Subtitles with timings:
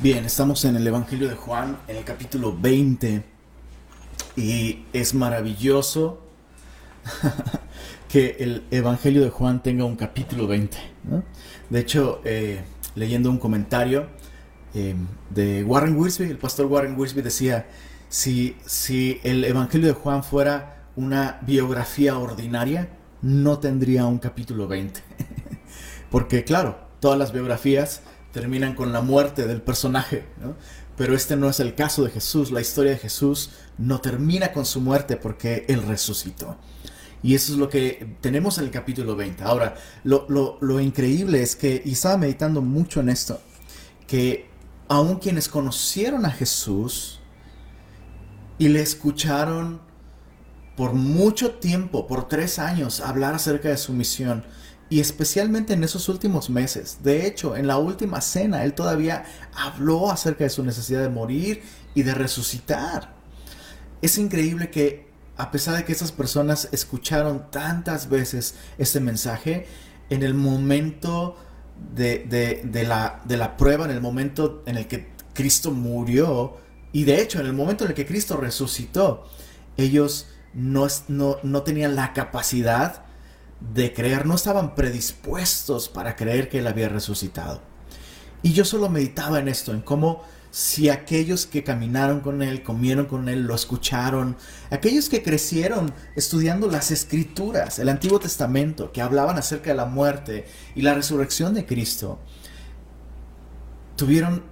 [0.00, 3.24] Bien, estamos en el Evangelio de Juan, en el capítulo 20,
[4.36, 6.22] y es maravilloso
[8.08, 10.78] que el Evangelio de Juan tenga un capítulo 20.
[11.68, 12.60] De hecho, eh,
[12.94, 14.06] leyendo un comentario
[14.72, 14.94] eh,
[15.30, 17.66] de Warren Wiersbe, el pastor Warren Wiersbe decía,
[18.08, 22.88] si, si el Evangelio de Juan fuera una biografía ordinaria,
[23.20, 25.00] no tendría un capítulo 20.
[26.12, 28.02] Porque claro, todas las biografías
[28.32, 30.24] terminan con la muerte del personaje,
[30.96, 32.50] pero este no es el caso de Jesús.
[32.50, 36.56] La historia de Jesús no termina con su muerte porque Él resucitó.
[37.22, 39.42] Y eso es lo que tenemos en el capítulo 20.
[39.42, 43.40] Ahora, lo, increíble es que, y estaba meditando mucho en esto,
[44.06, 44.48] que
[44.88, 47.20] aun quienes conocieron a Jesús
[48.58, 49.80] y le escucharon
[50.76, 54.44] por mucho tiempo, por tres años, hablar acerca de su misión,
[54.90, 56.98] y especialmente en esos últimos meses.
[57.02, 59.24] De hecho, en la última cena, él todavía
[59.54, 61.62] habló acerca de su necesidad de morir
[61.94, 63.14] y de resucitar.
[64.00, 69.66] Es increíble que, a pesar de que esas personas escucharon tantas veces este mensaje,
[70.08, 71.36] en el momento
[71.94, 76.56] de, la, de la prueba, en el momento en el que Cristo murió,
[76.92, 79.28] y de hecho, en el momento en el que Cristo resucitó,
[79.76, 83.04] ellos no, no, no tenían la capacidad
[83.60, 87.62] de creer, no estaban predispuestos para creer que Él había resucitado.
[88.42, 93.06] Y yo solo meditaba en esto, en cómo si aquellos que caminaron con Él, comieron
[93.06, 94.36] con Él, lo escucharon,
[94.70, 100.46] aquellos que crecieron estudiando las escrituras, el Antiguo Testamento, que hablaban acerca de la muerte
[100.74, 102.18] y la resurrección de Cristo,
[103.96, 104.44] tuvieron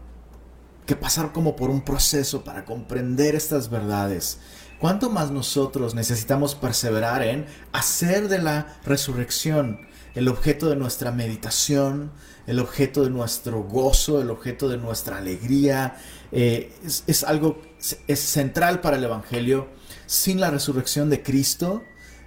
[0.84, 4.38] que pasar como por un proceso para comprender estas verdades
[4.78, 9.80] ¿Cuánto más nosotros necesitamos perseverar en hacer de la resurrección
[10.14, 12.12] el objeto de nuestra meditación,
[12.46, 15.96] el objeto de nuestro gozo, el objeto de nuestra alegría?
[16.30, 16.74] Eh,
[17.06, 17.62] es, algo
[18.06, 19.68] es central para el Evangelio.
[20.04, 21.82] Sin la resurrección de Cristo,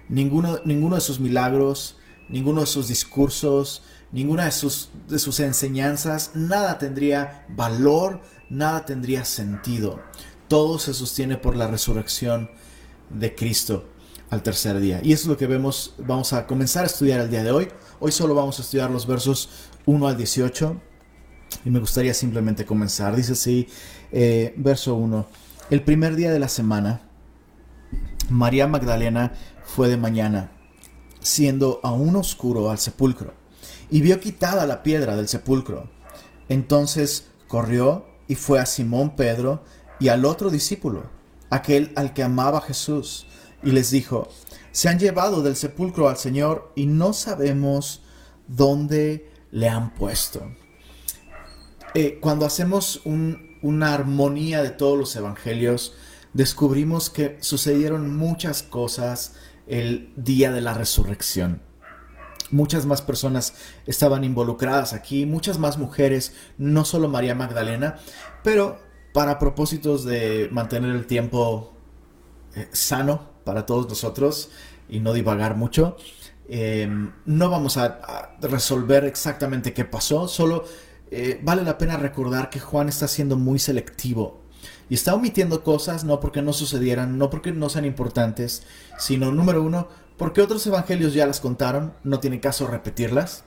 [0.08, 1.98] ninguno, ninguno de sus milagros,
[2.28, 9.24] ninguno de sus discursos, ninguna de sus, de sus enseñanzas, nada tendría valor, nada tendría
[9.24, 10.00] sentido
[10.50, 12.50] todo se sostiene por la resurrección
[13.08, 13.84] de Cristo
[14.30, 15.00] al tercer día.
[15.00, 17.68] Y eso es lo que vemos, vamos a comenzar a estudiar el día de hoy.
[18.00, 19.48] Hoy solo vamos a estudiar los versos
[19.86, 20.76] 1 al 18.
[21.64, 23.14] Y me gustaría simplemente comenzar.
[23.14, 23.68] Dice así,
[24.10, 25.24] eh, verso 1.
[25.70, 27.02] El primer día de la semana,
[28.28, 29.32] María Magdalena
[29.64, 30.50] fue de mañana,
[31.20, 33.34] siendo aún oscuro al sepulcro,
[33.88, 35.88] y vio quitada la piedra del sepulcro.
[36.48, 39.62] Entonces corrió y fue a Simón Pedro,
[40.00, 41.04] y al otro discípulo,
[41.50, 43.26] aquel al que amaba Jesús,
[43.62, 44.28] y les dijo,
[44.72, 48.02] se han llevado del sepulcro al Señor y no sabemos
[48.48, 50.50] dónde le han puesto.
[51.94, 55.94] Eh, cuando hacemos una armonía de todos los evangelios,
[56.32, 59.34] descubrimos que sucedieron muchas cosas
[59.66, 61.62] el día de la resurrección.
[62.50, 63.54] Muchas más personas
[63.86, 67.98] estaban involucradas aquí, muchas más mujeres, no solo María Magdalena,
[68.42, 68.78] pero
[69.12, 71.72] para propósitos de mantener el tiempo
[72.54, 74.50] eh, sano para todos nosotros
[74.88, 75.96] y no divagar mucho,
[76.48, 80.64] em, no vamos a, resolver exactamente qué pasó, solo
[81.10, 84.40] eh, vale la pena recordar que Juan está siendo muy selectivo
[84.88, 88.62] y está omitiendo cosas no porque no sucedieran, no porque no sean importantes,
[88.98, 93.44] sino número uno, porque otros evangelios ya las contaron, no tiene caso repetirlas,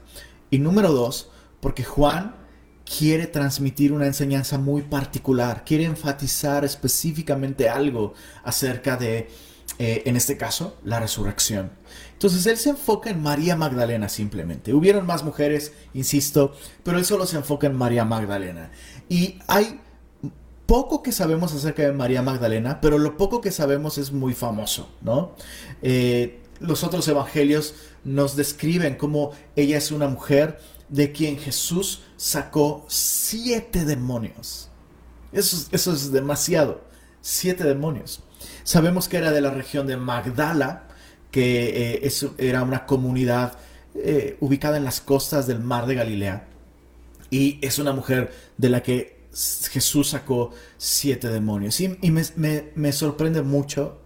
[0.50, 1.30] y número dos,
[1.60, 2.34] porque Juan
[2.84, 9.28] quiere transmitir una enseñanza muy particular, quiere enfatizar específicamente algo acerca de,
[9.78, 11.72] eh, en este caso, la resurrección.
[12.12, 14.72] Entonces él se enfoca en María Magdalena simplemente.
[14.72, 18.70] Hubieron más mujeres, insisto, pero él solo se enfoca en María Magdalena.
[19.08, 19.80] Y hay
[20.66, 24.88] poco que sabemos acerca de María Magdalena, pero lo poco que sabemos es muy famoso,
[25.02, 25.34] ¿no?
[25.82, 27.74] Eh, los otros evangelios
[28.04, 30.58] nos describen cómo ella es una mujer
[30.94, 34.68] de quien Jesús sacó siete demonios.
[35.32, 36.84] Eso, eso es demasiado.
[37.20, 38.22] Siete demonios.
[38.62, 40.86] Sabemos que era de la región de Magdala,
[41.32, 43.58] que eh, era una comunidad
[43.96, 46.46] eh, ubicada en las costas del mar de Galilea.
[47.28, 49.24] Y es una mujer de la que
[49.72, 51.80] Jesús sacó siete demonios.
[51.80, 54.00] Y, me, sorprende mucho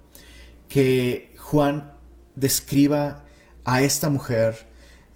[0.70, 1.92] que Juan
[2.34, 3.26] describa
[3.66, 4.67] a esta mujer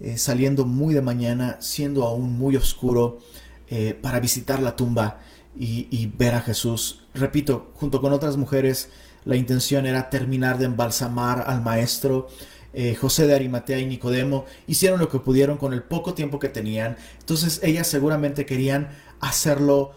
[0.02, 3.20] eh, saliendo muy de mañana, siendo aún muy oscuro,
[3.69, 5.20] eh, para visitar la tumba
[5.56, 7.04] y, ver a Jesús.
[7.14, 8.90] Repito, junto con otras mujeres,
[9.25, 12.26] la intención era terminar de embalsamar al maestro.
[12.75, 16.49] Eh, José de Arimatea y Nicodemo hicieron lo que pudieron con el poco tiempo que
[16.49, 16.96] tenían.
[17.20, 18.88] Entonces ellas seguramente querían
[19.20, 19.93] hacerlo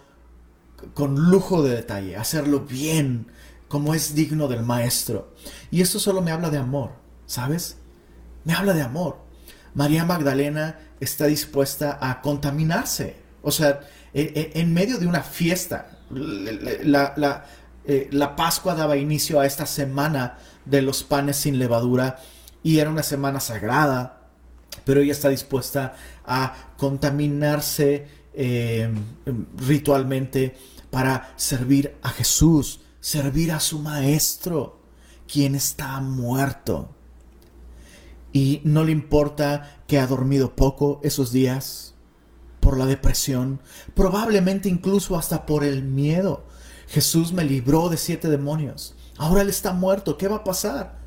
[0.94, 3.26] con lujo de detalle, hacerlo bien,
[3.68, 5.34] como es digno del maestro.
[5.72, 6.92] Y esto solo me habla de amor,
[7.26, 7.78] ¿sabes?
[8.44, 9.25] Me habla de amor.
[9.76, 13.18] María Magdalena está dispuesta a contaminarse.
[13.44, 13.82] O sea,
[14.14, 17.46] e, e, en medio de una fiesta, la,
[17.86, 22.18] eh, la, Pascua daba inicio a esta semana de los panes sin levadura
[22.64, 24.30] y era una semana sagrada,
[24.86, 25.96] pero ella está dispuesta
[26.26, 28.90] a contaminarse eh,
[29.58, 30.56] ritualmente
[30.90, 34.82] para servir a Jesús, servir a su Maestro,
[35.28, 36.95] quien está muerto.
[38.36, 41.94] Y no le importa que ha dormido poco esos días
[42.60, 43.62] por la depresión,
[43.94, 46.44] probablemente incluso hasta por el miedo.
[46.90, 48.94] Jesús me libró de siete demonios.
[49.18, 50.18] Ahora Él está muerto.
[50.18, 50.98] ¿Qué va a pasar?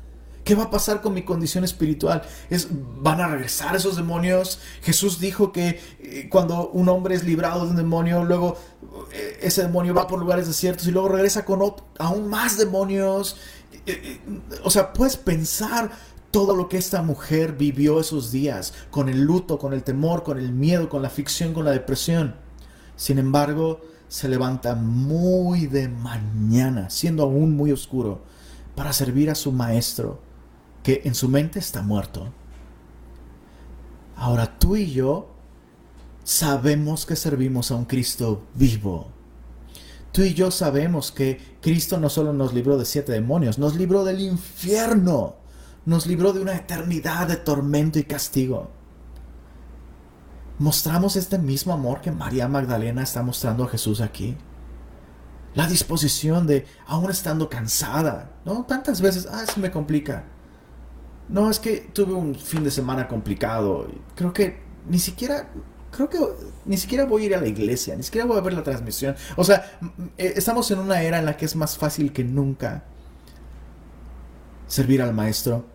[0.43, 2.23] ¿Qué va a pasar con mi condición espiritual?
[2.49, 4.57] ¿Es, ¿Van a regresar esos demonios?
[4.81, 8.57] Jesús dijo que eh, cuando un hombre es librado de un demonio, luego
[9.13, 11.61] eh, ese demonio va por lugares desiertos y luego regresa con
[11.99, 13.37] aún más demonios.
[13.85, 14.19] Eh,
[14.63, 15.91] o sea, puedes pensar
[16.31, 20.37] todo lo que esta mujer vivió esos días, con el luto, con el temor, con
[20.37, 22.35] el miedo, con la ficción, con la depresión.
[22.95, 28.21] Sin embargo, se levanta muy de mañana, siendo aún muy oscuro,
[28.75, 30.21] para servir a su maestro,
[30.83, 32.31] que en su mente está muerto.
[34.15, 35.29] Ahora tú y yo
[36.23, 39.07] sabemos que servimos a un Cristo vivo.
[40.11, 44.03] Tú y yo sabemos que Cristo no solo nos libró de siete demonios, nos libró
[44.03, 45.38] del infierno
[45.85, 48.69] nos libró de una eternidad de tormento y castigo.
[50.59, 54.35] ¿Mostramos este mismo amor que María Magdalena está mostrando a Jesús aquí?
[55.55, 58.65] La disposición de, aún estando cansada, ¿no?
[58.65, 60.25] Tantas veces, ah, eso me complica.
[61.29, 63.87] No, es que tuve un fin de semana complicado.
[64.15, 65.49] Creo que ni siquiera,
[65.91, 66.19] creo que
[66.65, 69.15] ni siquiera voy a ir a la iglesia, ni siquiera voy a ver la transmisión.
[69.37, 69.79] O sea,
[70.17, 72.83] eh, estamos en una era en la que es más fácil que nunca
[74.69, 75.65] servir al maestro,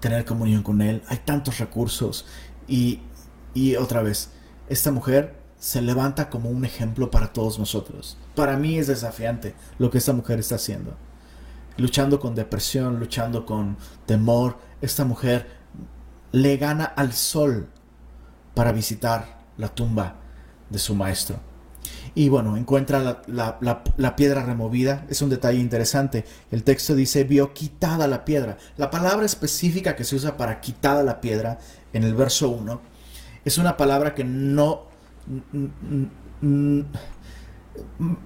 [0.00, 1.02] tener comunión con él.
[1.06, 2.26] Hay tantos recursos.
[2.66, 3.00] Y,
[3.54, 4.30] y otra vez,
[4.68, 8.18] esta mujer se levanta como un ejemplo para todos nosotros.
[8.34, 10.96] Para mí es desafiante lo que esta mujer está haciendo.
[11.76, 13.76] Luchando con depresión, luchando con
[14.06, 14.58] temor.
[14.80, 15.46] Esta mujer
[16.32, 17.68] le gana al sol
[18.54, 20.16] para visitar la tumba
[20.70, 21.38] de su maestro.
[22.16, 25.04] Y bueno, encuentra la, piedra removida.
[25.10, 26.24] Es un detalle interesante.
[26.50, 28.56] El texto dice, vio quitada la piedra.
[28.78, 31.58] La palabra específica que se usa para quitada la piedra
[31.92, 32.80] en el verso 1
[33.44, 34.86] es una palabra que no...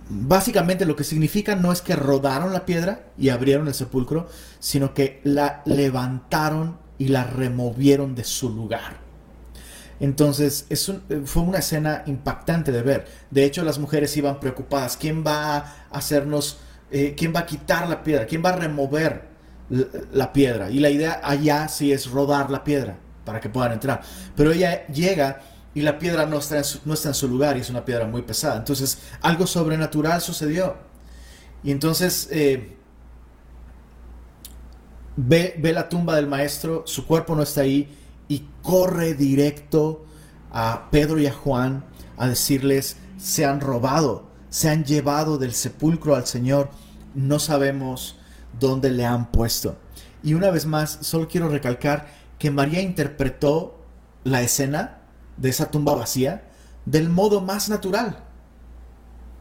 [0.09, 4.29] Básicamente lo que significa no es que rodaron la piedra y abrieron el sepulcro,
[4.61, 9.10] sino que la levantaron y la removieron de su lugar.
[10.01, 10.91] Entonces, es
[11.27, 13.07] fue una escena impactante de ver.
[13.31, 14.97] De hecho, las mujeres iban preocupadas.
[14.97, 16.59] ¿Quién va a hacernos,
[16.91, 18.27] eh, quién va a quitar la piedra?
[18.27, 19.29] ¿Quién va a remover
[19.69, 20.71] la, piedra?
[20.71, 24.01] Y la idea allá sí es rodar la piedra para que puedan entrar.
[24.35, 25.43] Pero ella llega
[25.75, 27.85] y la piedra no está en su, no está en su lugar y es una
[27.85, 28.57] piedra muy pesada.
[28.57, 30.77] Entonces, algo sobrenatural sucedió.
[31.63, 32.27] Y entonces...
[32.31, 32.77] Eh,
[35.17, 37.89] ve, ve la tumba del maestro, su cuerpo no está ahí,
[38.31, 40.05] y corre directo
[40.53, 41.85] a Pedro y a Juan
[42.17, 46.71] a decirles, se han robado, se han llevado del sepulcro al Señor,
[47.15, 48.17] no sabemos
[48.59, 49.77] dónde le han puesto.
[50.23, 52.07] Y una vez más, solo quiero recalcar
[52.39, 53.81] que María interpretó
[54.23, 54.99] la escena
[55.37, 56.49] de esa tumba vacía
[56.87, 58.23] del modo más natural.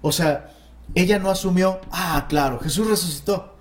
[0.01, 0.49] O sea,
[0.95, 3.55] ella no asumió, ah, claro, Jesús resucitó.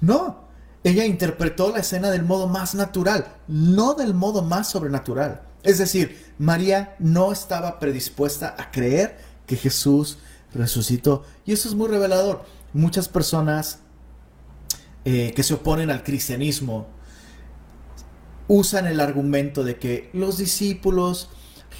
[0.00, 0.47] No,
[0.84, 5.42] ella interpretó la escena del modo más natural, no del modo más sobrenatural.
[5.62, 10.18] Es decir, María no estaba predispuesta a creer que Jesús
[10.54, 11.24] resucitó.
[11.44, 12.44] Y eso es muy revelador.
[12.72, 13.80] Muchas personas
[15.04, 16.86] eh, que se oponen al cristianismo
[18.46, 21.28] usan el argumento de que los discípulos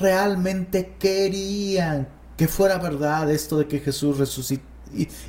[0.01, 4.19] realmente querían que fuera verdad esto de que Jesús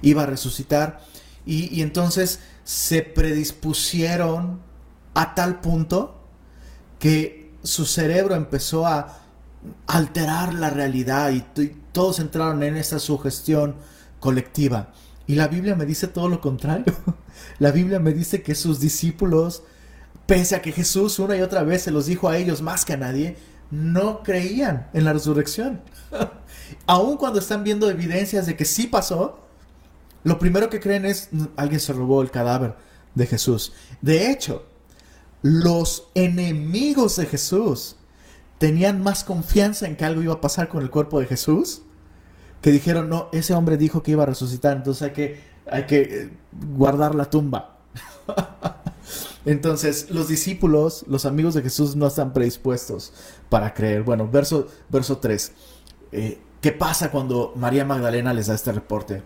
[0.02, 1.02] iba a resucitar.
[1.46, 4.60] y entonces se predispusieron
[5.16, 6.22] a tal punto
[7.00, 9.22] que su cerebro empezó a
[9.88, 11.44] alterar la realidad y,
[11.92, 13.76] todos entraron en esa sugestión
[14.20, 14.94] colectiva.
[15.26, 16.94] Y la Biblia me dice todo lo contrario.
[17.58, 19.64] La Biblia me dice que sus discípulos,
[20.28, 22.94] pese a que Jesús una y otra vez se los dijo a ellos más que
[22.94, 23.38] a nadie,
[23.72, 25.82] no creían en la resurrección.
[26.86, 29.49] Aun cuando están viendo evidencias de que sí pasó,
[30.24, 32.76] lo primero que creen es alguien se robó el cadáver
[33.16, 33.74] de Jesús.
[34.02, 34.66] De hecho,
[35.42, 37.96] los enemigos de Jesús
[38.58, 41.84] tenían más confianza en que algo iba a pasar con el cuerpo de Jesús
[42.62, 46.02] que dijeron, no, ese hombre dijo que iba a resucitar, entonces hay que, hay que
[46.02, 46.30] eh,
[46.76, 47.78] guardar la tumba.
[49.46, 53.14] entonces, los discípulos, los amigos de Jesús no están predispuestos
[53.48, 54.04] para creer.
[54.04, 55.52] Bueno, verso, verso 3.
[56.12, 59.24] Eh, ¿Qué pasa cuando María Magdalena les da este reporte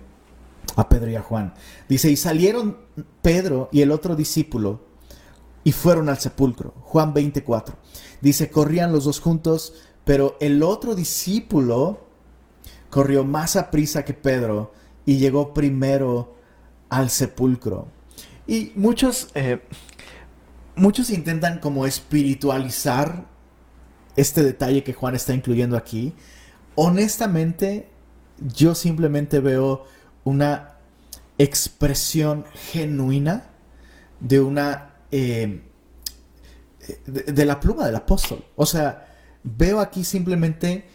[0.76, 1.54] a Pedro y a Juan?
[1.88, 2.78] Dice, y salieron
[3.22, 4.82] Pedro y el otro discípulo
[5.64, 6.74] y fueron al sepulcro.
[6.82, 7.76] Juan 24.
[8.22, 12.08] Dice, corrían los dos juntos, pero el otro discípulo
[12.90, 14.74] corrió más a prisa que Pedro
[15.06, 16.36] y llegó primero
[16.90, 17.88] al sepulcro.
[18.46, 19.62] Y muchos, eh,
[20.76, 23.26] muchos intentan como espiritualizar
[24.16, 26.14] este detalle que Juan está incluyendo aquí.
[26.76, 27.90] Honestamente,
[28.40, 29.86] yo simplemente veo
[30.24, 30.78] una
[31.38, 33.50] expresión genuina
[34.20, 34.96] de una...
[35.12, 35.62] Eh,
[37.06, 38.44] de la pluma del apóstol.
[38.58, 39.08] O sea,
[39.44, 40.86] veo aquí simplemente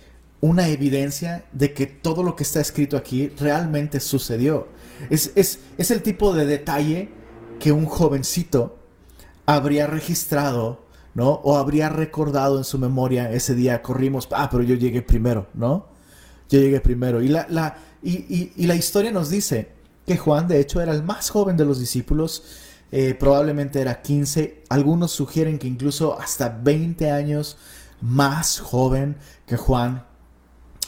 [0.40, 4.68] una evidencia de que todo lo que está escrito aquí realmente sucedió.
[5.10, 7.10] Es, es, el tipo de detalle
[7.58, 8.78] que un jovencito
[9.46, 11.30] habría registrado, ¿no?
[11.30, 15.86] O habría recordado en su memoria ese día, corrimos, ah, pero yo llegué primero, ¿no?
[16.48, 17.20] Yo llegué primero.
[17.20, 19.72] Y la, la, y, y, la historia nos dice
[20.06, 22.42] que Juan, de hecho, era el más joven de los discípulos,
[22.90, 27.58] eh, probablemente era 15, algunos sugieren que incluso hasta 20 años
[28.00, 30.04] más joven que Juan,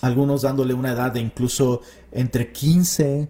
[0.01, 3.29] algunos dándole una edad de incluso entre 15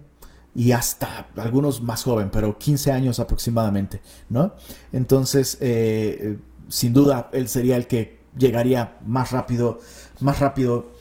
[0.55, 4.55] y hasta algunos más joven, pero 15 años aproximadamente, ¿no?
[4.93, 9.81] Entonces, eh, sin duda, él sería el que llegaría más rápido,
[10.21, 10.93] más rápido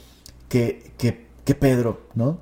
[0.48, 2.40] que, que, Pedro, ¿no?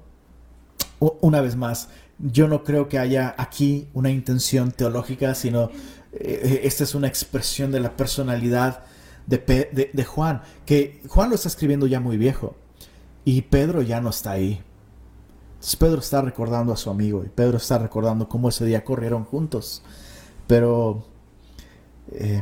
[0.99, 1.89] Una vez más,
[2.19, 5.69] yo no creo que haya aquí una intención teológica, sino
[6.13, 8.83] eh, esta es una expresión de la personalidad
[9.27, 12.55] de, de Juan, que Juan lo está escribiendo ya muy viejo.
[13.25, 14.63] Y Pedro ya no está ahí.
[15.79, 19.83] Pedro está recordando a su amigo y Pedro está recordando cómo ese día corrieron juntos.
[20.47, 21.03] Pero
[22.11, 22.41] eh,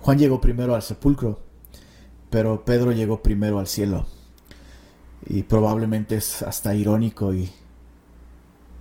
[0.00, 1.40] Juan llegó primero al sepulcro,
[2.28, 4.06] pero Pedro llegó primero al cielo.
[5.26, 7.50] Y probablemente es hasta irónico y,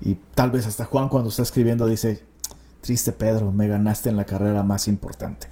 [0.01, 2.23] y tal vez hasta Juan cuando está escribiendo dice,
[2.81, 5.47] triste Pedro, me ganaste en la carrera más importante.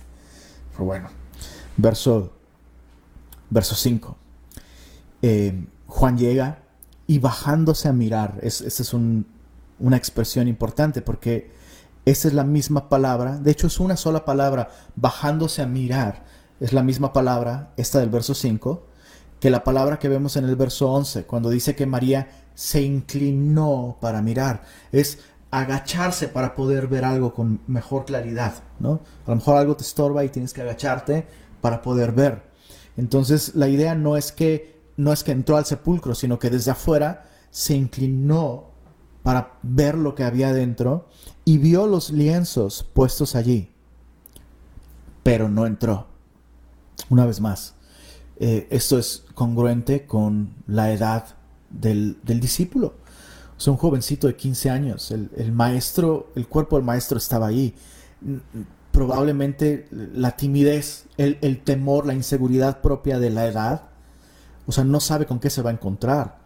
[0.71, 1.09] Pero bueno,
[1.77, 2.33] verso,
[3.49, 4.17] verso 5.
[5.87, 6.63] Juan llega
[7.07, 11.51] y bajándose a mirar, esa es una expresión importante porque
[12.05, 16.25] esa es la misma palabra, de hecho es una sola palabra, bajándose a mirar,
[16.59, 18.85] es la misma palabra, esta del verso 5,
[19.39, 23.97] que la palabra que vemos en el verso 11, cuando dice que María se inclinó
[24.01, 25.19] para mirar, es
[25.51, 29.01] agacharse para poder ver algo con mejor claridad, ¿no?
[29.25, 31.27] A lo mejor algo te estorba y tienes que agacharte
[31.61, 32.43] para poder ver.
[32.97, 36.71] Entonces la idea no es que no es que entró al sepulcro, sino que desde
[36.71, 38.71] afuera se inclinó
[39.23, 41.07] para ver lo que había dentro
[41.45, 43.71] y vio los lienzos puestos allí,
[45.23, 46.07] pero no entró.
[47.09, 47.75] Una vez más,
[48.37, 51.35] eh, esto es congruente con la edad
[51.73, 52.93] del, discípulo.
[53.57, 55.11] Es un jovencito de 15 años.
[55.11, 57.75] El, maestro, el cuerpo del maestro estaba ahí.
[58.91, 63.93] Probablemente la timidez, el temor, la inseguridad propia de la edad
[64.65, 66.37] o sea, no sabe con qué se va a encontrar.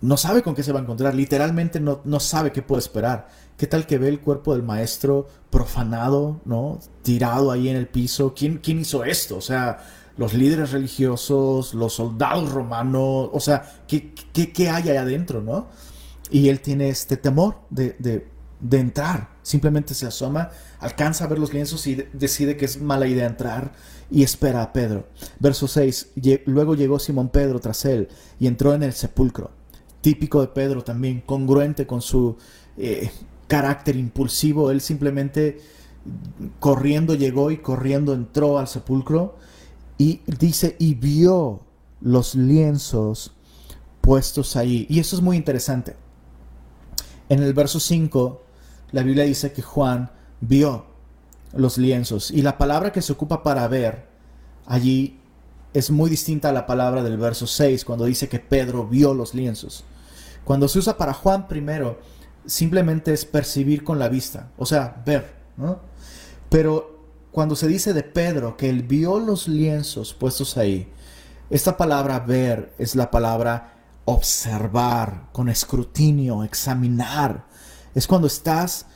[0.00, 1.14] No sabe con qué se va a encontrar.
[1.14, 3.28] Literalmente no, no sabe qué puede esperar.
[3.56, 6.80] ¿Qué tal que ve el cuerpo del maestro profanado, ¿no?
[7.02, 8.34] Tirado ahí en el piso.
[8.34, 9.36] ¿Quién, quién hizo esto?
[9.36, 9.78] O sea,
[10.22, 13.28] los líderes religiosos, los soldados romanos.
[13.32, 15.66] O sea, ¿qué, qué, hay ahí adentro, no?
[16.30, 18.28] Y él tiene este temor de, de,
[18.60, 19.30] de entrar.
[19.42, 23.72] Simplemente se asoma, alcanza a ver los lienzos y decide que es mala idea entrar
[24.12, 25.08] y espera a Pedro.
[25.40, 26.12] Verso 6.
[26.46, 28.06] Luego llegó Simón Pedro tras él
[28.38, 29.50] y entró en el sepulcro.
[30.02, 32.36] Típico de Pedro también, congruente con su
[32.76, 33.10] eh,
[33.48, 34.70] carácter impulsivo.
[34.70, 35.58] Él simplemente
[36.60, 39.36] corriendo llegó y corriendo entró al sepulcro
[39.98, 41.60] y dice y vio
[42.00, 43.32] los lienzos
[44.00, 44.86] puestos ahí.
[44.88, 45.96] Y eso es muy interesante.
[47.28, 48.42] En el verso 5,
[48.92, 50.86] la Biblia dice que Juan vio
[51.54, 52.30] los lienzos.
[52.30, 54.06] Y la palabra que se ocupa para ver
[54.66, 55.18] allí
[55.72, 59.34] es muy distinta a la palabra del verso 6, cuando dice que Pedro vio los
[59.34, 59.84] lienzos.
[60.44, 62.00] Cuando se usa para Juan primero,
[62.44, 65.32] simplemente es percibir con la vista, o sea, ver.
[66.50, 66.91] Pero
[67.32, 70.88] cuando se dice de Pedro que él vio los lienzos puestos ahí,
[71.50, 73.74] esta palabra ver es la palabra
[74.04, 77.46] observar, con escrutinio, examinar.
[77.94, 78.86] Es cuando estás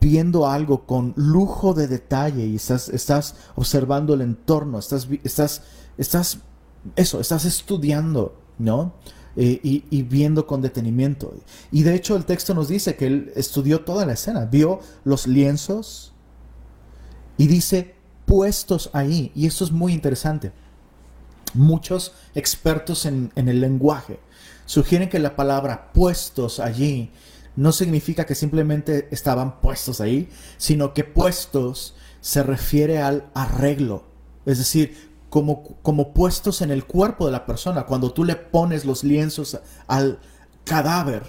[0.00, 5.62] viendo algo con lujo de detalle y estás, estás observando el entorno, estás, estás,
[5.98, 6.38] estás,
[6.96, 8.94] eso, estás estudiando, ¿no?
[9.36, 11.34] eh, y, viendo con detenimiento.
[11.70, 15.26] Y de hecho el texto nos dice que él estudió toda la escena, vio los
[15.26, 16.12] lienzos
[17.40, 17.94] y dice
[18.26, 19.32] puestos ahí.
[19.34, 20.52] Y esto es muy interesante.
[21.54, 24.20] Muchos expertos en, en el lenguaje
[24.66, 27.10] sugieren que la palabra puestos allí
[27.56, 30.28] no significa que simplemente estaban puestos ahí,
[30.58, 34.04] sino que puestos se refiere al arreglo.
[34.44, 38.84] Es decir, como, como puestos en el cuerpo de la persona, cuando tú le pones
[38.84, 40.18] los lienzos al
[40.64, 41.22] cadáver.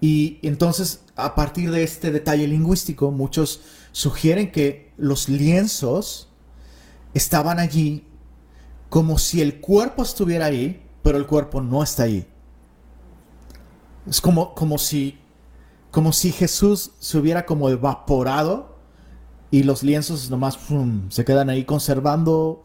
[0.00, 3.60] Y entonces, a partir de este detalle lingüístico, muchos
[3.92, 6.28] sugieren que los lienzos
[7.14, 8.04] estaban allí
[8.88, 12.26] como si el cuerpo estuviera ahí, pero el cuerpo no está ahí.
[14.06, 15.18] Es como, como, si,
[15.90, 18.76] como si Jesús se hubiera como evaporado
[19.50, 20.58] y los lienzos nomás
[21.10, 22.64] se quedan ahí conservando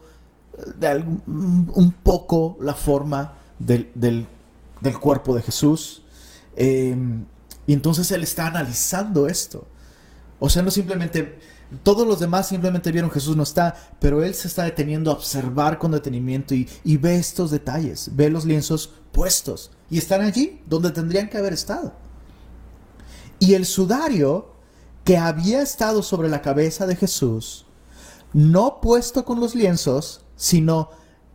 [0.76, 4.26] de un poco la forma del,
[5.00, 6.02] cuerpo de Jesús.
[6.56, 7.24] Em,
[7.66, 9.66] y entonces él está analizando esto.
[10.38, 11.38] O sea, no simplemente,
[11.82, 15.78] todos los demás simplemente vieron Jesús no está, pero él se está deteniendo a observar
[15.78, 21.28] con detenimiento y, ve estos detalles, ve los lienzos puestos y están allí donde tendrían
[21.28, 21.94] que haber estado.
[23.38, 24.54] Y el sudario
[25.04, 27.66] que había estado sobre la cabeza de Jesús,
[28.32, 30.90] no puesto con los lienzos, sino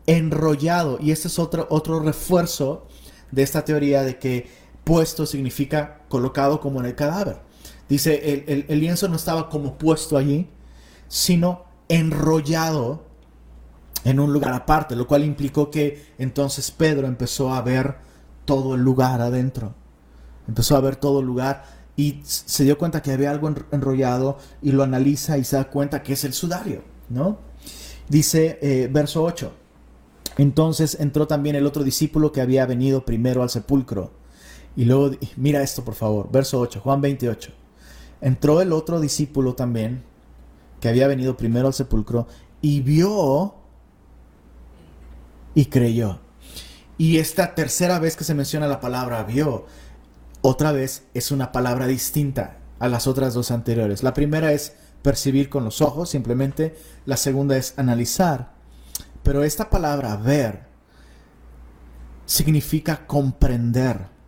[0.07, 0.97] enrollado.
[0.99, 2.87] Y este es otro, otro refuerzo
[3.31, 4.49] de esta teoría de que
[4.83, 7.48] puesto significa colocado como en el cadáver.
[7.89, 10.47] Dice, el, lienzo no estaba como puesto allí,
[11.07, 13.03] sino enrollado
[14.03, 17.97] en un lugar aparte, lo cual implicó que entonces Pedro empezó a ver
[18.45, 19.73] todo el lugar adentro.
[20.47, 21.65] Empezó a ver todo el lugar
[21.95, 26.03] y se dio cuenta que había algo enrollado y lo analiza y se da cuenta
[26.03, 27.39] que es el sudario, ¿no?
[28.07, 29.51] Dice eh, verso 8.
[30.37, 34.11] Entonces entró también el otro discípulo que había venido primero al sepulcro.
[34.75, 37.51] Y luego, mira esto por favor, verso 8, Juan 28.
[38.21, 40.03] Entró el otro discípulo también
[40.79, 42.27] que había venido primero al sepulcro
[42.61, 43.55] y vio
[45.55, 46.19] y creyó.
[46.97, 49.65] Y esta tercera vez que se menciona la palabra vio,
[50.41, 54.03] otra vez es una palabra distinta a las otras dos anteriores.
[54.03, 56.77] La primera es percibir con los ojos, simplemente.
[57.05, 58.53] La segunda es analizar.
[59.23, 60.63] Pero esta palabra ver
[62.25, 64.18] significa comprender.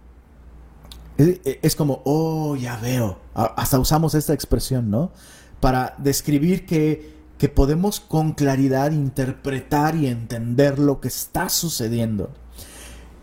[1.61, 3.17] Es como, oh, ya veo.
[3.33, 5.11] Hasta usamos esta expresión, ¿no?
[5.59, 12.31] Para describir que, que podemos con claridad interpretar y entender lo que está sucediendo.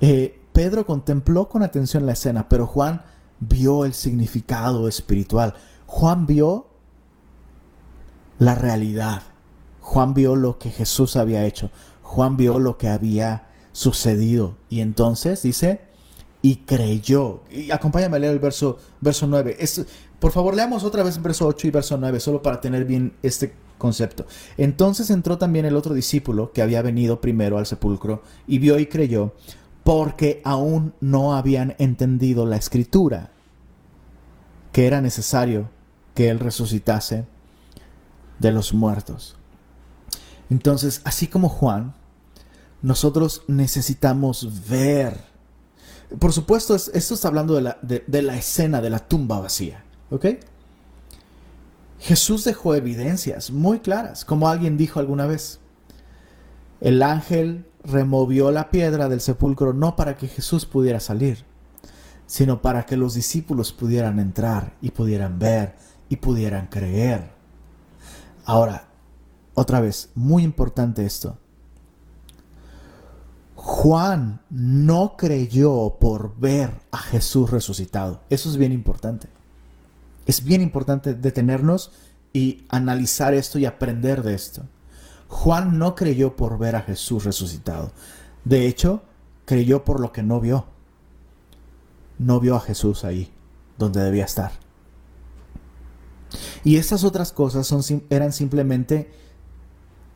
[0.00, 3.02] Eh, Pedro contempló con atención la escena, pero Juan
[3.40, 5.54] vio el significado espiritual.
[5.86, 6.68] Juan vio
[8.38, 9.22] la realidad.
[9.80, 11.70] Juan vio lo que Jesús había hecho.
[12.02, 14.56] Juan vio lo que había sucedido.
[14.68, 15.87] Y entonces dice,
[16.48, 17.42] y creyó.
[17.50, 19.56] Y acompáñame a leer el verso, verso 9.
[19.60, 19.84] Es,
[20.18, 23.52] por favor, leamos otra vez verso 8 y verso 9, solo para tener bien este
[23.76, 24.24] concepto.
[24.56, 28.86] Entonces entró también el otro discípulo que había venido primero al sepulcro y vio y
[28.86, 29.34] creyó,
[29.84, 33.30] porque aún no habían entendido la escritura,
[34.72, 35.68] que era necesario
[36.14, 37.26] que él resucitase
[38.38, 39.36] de los muertos.
[40.48, 41.92] Entonces, así como Juan,
[42.80, 45.27] nosotros necesitamos ver.
[46.18, 49.84] Por supuesto, esto está hablando de la, escena de la tumba vacía.
[50.10, 50.26] ¿Ok?
[52.00, 55.60] Jesús dejó evidencias muy claras, como alguien dijo alguna vez.
[56.80, 61.44] El ángel removió la piedra del sepulcro no para que Jesús pudiera salir,
[62.26, 65.74] sino para que los discípulos pudieran entrar y pudieran ver
[66.08, 67.30] y pudieran creer.
[68.44, 68.88] Ahora,
[69.54, 71.36] otra vez, muy importante esto.
[73.80, 78.22] Juan no creyó por ver a Jesús resucitado.
[78.28, 79.28] Eso es bien importante.
[80.26, 81.92] Es bien importante detenernos
[82.32, 84.64] y analizar esto y aprender de esto.
[85.28, 87.92] Juan no creyó por ver a Jesús resucitado.
[88.44, 89.04] De hecho,
[89.44, 90.66] creyó por lo que no vio.
[92.18, 93.32] No vio a Jesús ahí,
[93.78, 94.50] donde debía estar.
[96.64, 97.72] Y estas otras cosas
[98.10, 99.12] eran simplemente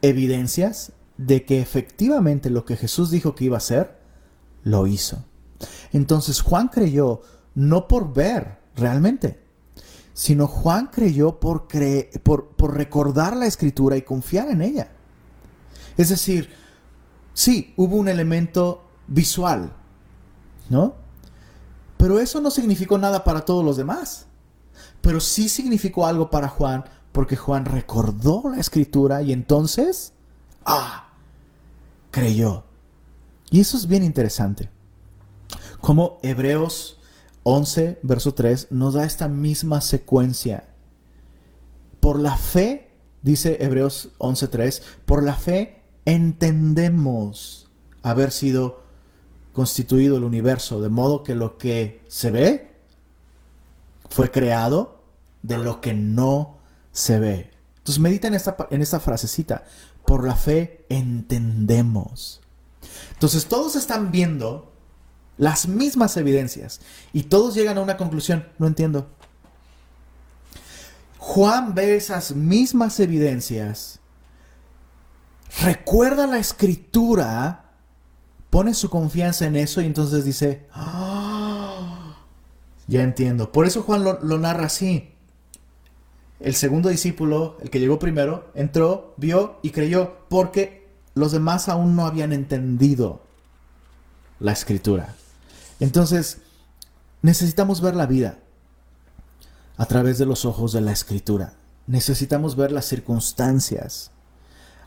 [0.02, 3.98] evidencias de que efectivamente lo que Jesús dijo que iba a hacer,
[4.62, 5.24] lo hizo.
[5.92, 7.20] Entonces Juan creyó
[7.54, 9.40] no por ver realmente,
[10.14, 11.68] sino Juan creyó por,
[12.22, 14.90] por, por recordar la escritura y confiar en ella.
[15.96, 16.50] Es decir,
[17.34, 19.72] sí, hubo un elemento visual,
[20.70, 20.94] ¿no?
[21.96, 24.26] Pero eso no significó nada para todos los demás
[25.02, 30.14] pero sí significó algo para Juan porque Juan recordó la escritura y entonces,
[30.64, 31.08] ah,
[32.10, 32.64] creyó.
[33.50, 34.70] Y eso es bien interesante.
[35.80, 36.98] como Hebreos
[37.42, 40.68] 11, verso 3, nos da esta misma secuencia.
[42.00, 42.90] Por la fe,
[43.22, 47.68] dice Hebreos 11, 3, por la fe entendemos
[48.02, 48.82] haber sido
[49.52, 52.72] constituido el universo, de modo que lo que se ve
[54.08, 55.02] fue creado
[55.42, 56.58] de lo que no
[56.92, 57.50] se ve.
[57.78, 59.64] Entonces medita en esta, en esta frasecita,
[60.12, 62.42] por la fe entendemos.
[63.14, 64.70] Entonces todos están viendo
[65.38, 66.82] las mismas evidencias
[67.14, 69.08] y todos llegan a una conclusión, no entiendo.
[71.16, 74.00] Juan ve esas mismas evidencias,
[75.62, 77.72] recuerda la escritura,
[78.50, 82.18] pone su confianza en eso y entonces dice, ah,
[82.86, 83.50] ya entiendo.
[83.50, 85.11] Por eso Juan lo, lo narra así.
[86.42, 91.94] El segundo discípulo, el que llegó primero, entró, vio y creyó porque los demás aún
[91.94, 93.22] no habían entendido
[94.40, 95.14] la escritura.
[95.78, 96.38] Entonces,
[97.22, 98.38] necesitamos ver la vida
[99.76, 101.54] a través de los ojos de la escritura.
[101.86, 104.10] Necesitamos ver las circunstancias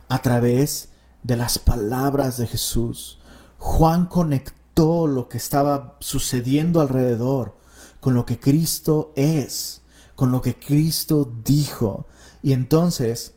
[0.10, 0.90] a través
[1.24, 3.20] de las palabras de Jesús.
[3.60, 7.56] Juan conectó lo que estaba sucediendo alrededor
[8.02, 9.82] con lo que Cristo es
[10.16, 12.08] con lo que Cristo dijo.
[12.42, 13.34] Y entonces,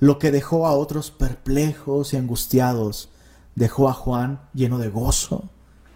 [0.00, 3.10] lo que dejó a otros perplejos y angustiados,
[3.54, 5.48] dejó a Juan lleno de gozo,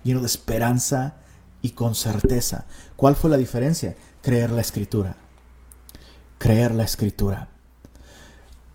[0.05, 1.17] lleno de esperanza
[1.63, 2.67] y con certeza.
[2.97, 3.97] ¿Cuál fue la diferencia?
[4.23, 5.17] Creer la escritura.
[6.39, 7.49] Creer la escritura.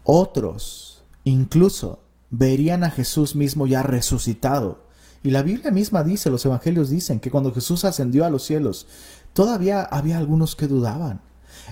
[0.04, 4.84] Otros, incluso, verían a Jesús mismo ya resucitado.
[5.24, 8.88] Y la Biblia misma dice, los evangelios dicen, que cuando Jesús ascendió a los cielos,
[9.32, 11.22] todavía había algunos que dudaban.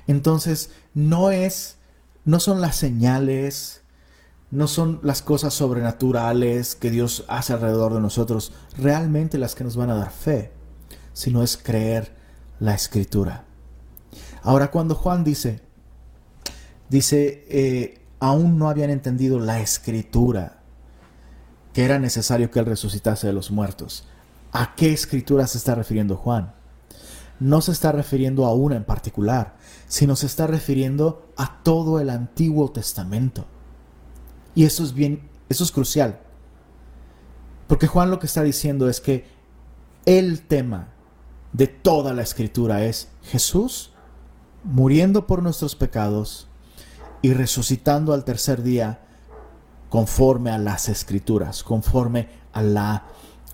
[0.08, 1.78] Entonces, no es,
[2.26, 3.82] no son las señales,
[4.52, 9.78] no son las cosas sobrenaturales que Dios hace alrededor de nosotros realmente las que nos
[9.78, 10.52] van a dar fe,
[11.14, 12.14] sino es creer
[12.60, 13.46] la escritura.
[14.44, 15.62] Ahora, cuando Juan dice,
[16.90, 20.60] dice, eh, aún no habían entendido la escritura,
[21.74, 24.06] que era necesario que Él resucitase de los muertos.
[24.52, 26.54] ¿A qué escritura se está refiriendo Juan?
[27.42, 29.56] No se está refiriendo a una en particular,
[29.88, 33.48] sino se está refiriendo a todo el Antiguo Testamento.
[34.54, 36.20] Y eso es bien, eso es crucial.
[37.66, 39.26] Porque Juan lo que está diciendo es que
[40.06, 40.90] el tema
[41.52, 43.92] de toda la escritura es Jesús
[44.64, 46.48] muriendo por nuestros pecados
[47.24, 49.02] y resucitando al tercer día
[49.90, 53.06] conforme a las escrituras, conforme a la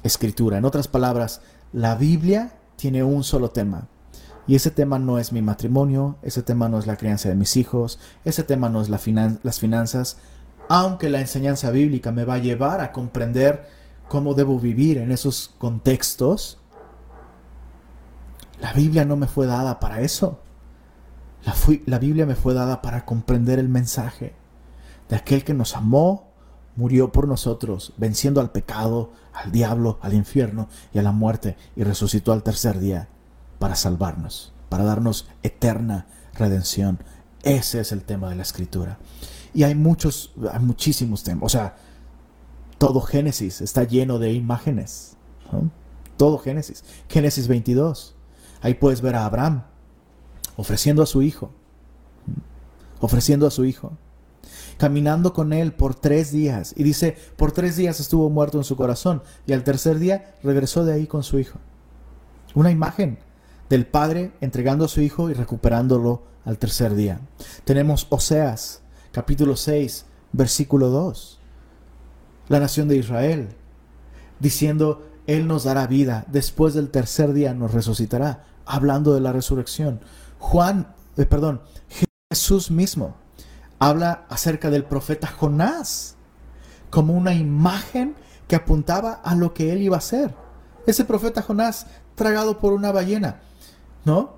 [0.03, 0.57] escritura.
[0.57, 1.39] En otras palabras,
[1.71, 3.89] la Biblia tiene un solo tema,
[4.47, 7.57] y ese tema no es mi matrimonio, ese tema no es la crianza de mis
[7.57, 8.99] hijos, ese tema no es la
[9.43, 10.17] las finanzas,
[10.69, 13.67] aunque la enseñanza bíblica me va a llevar a comprender
[14.07, 16.59] cómo debo vivir en esos contextos.
[18.61, 20.39] La Biblia no me fue dada para eso.
[21.43, 21.53] La,
[21.85, 24.33] la Biblia me fue dada para comprender el mensaje
[25.09, 26.26] de aquel que nos amó,
[26.77, 31.83] murió por nosotros, venciendo al pecado, al diablo, al infierno y a la muerte, y
[31.83, 33.09] resucitó al tercer día
[33.59, 36.99] para salvarnos, para darnos eterna redención.
[37.43, 38.99] Ese es el tema de la escritura.
[39.53, 41.43] Y hay muchos, hay muchísimos temas.
[41.43, 41.75] O sea,
[42.77, 45.17] todo Génesis está lleno de imágenes.
[46.15, 46.83] Todo Génesis.
[47.09, 48.15] Génesis 22.
[48.61, 49.63] Ahí puedes ver a Abraham
[50.55, 51.51] ofreciendo a su hijo.
[52.99, 53.93] Ofreciendo a su hijo.
[54.77, 56.73] Caminando con él por tres días.
[56.75, 59.23] Y dice, por tres días estuvo muerto en su corazón.
[59.45, 61.59] Y al tercer día regresó de ahí con su hijo.
[62.53, 63.19] Una imagen
[63.69, 67.19] del Padre entregando a su Hijo y recuperándolo al tercer día.
[67.65, 71.39] Tenemos Oseas, capítulo 6, versículo 2.
[72.49, 73.49] La nación de Israel,
[74.39, 79.99] diciendo, Él nos dará vida, después del tercer día nos resucitará, hablando de la resurrección.
[80.39, 81.61] Juan, eh, perdón,
[82.31, 83.15] Jesús mismo
[83.79, 86.15] habla acerca del profeta Jonás
[86.89, 88.15] como una imagen
[88.47, 90.33] que apuntaba a lo que él iba a hacer.
[90.85, 93.41] Ese profeta Jonás tragado por una ballena.
[94.07, 94.37] ¿no?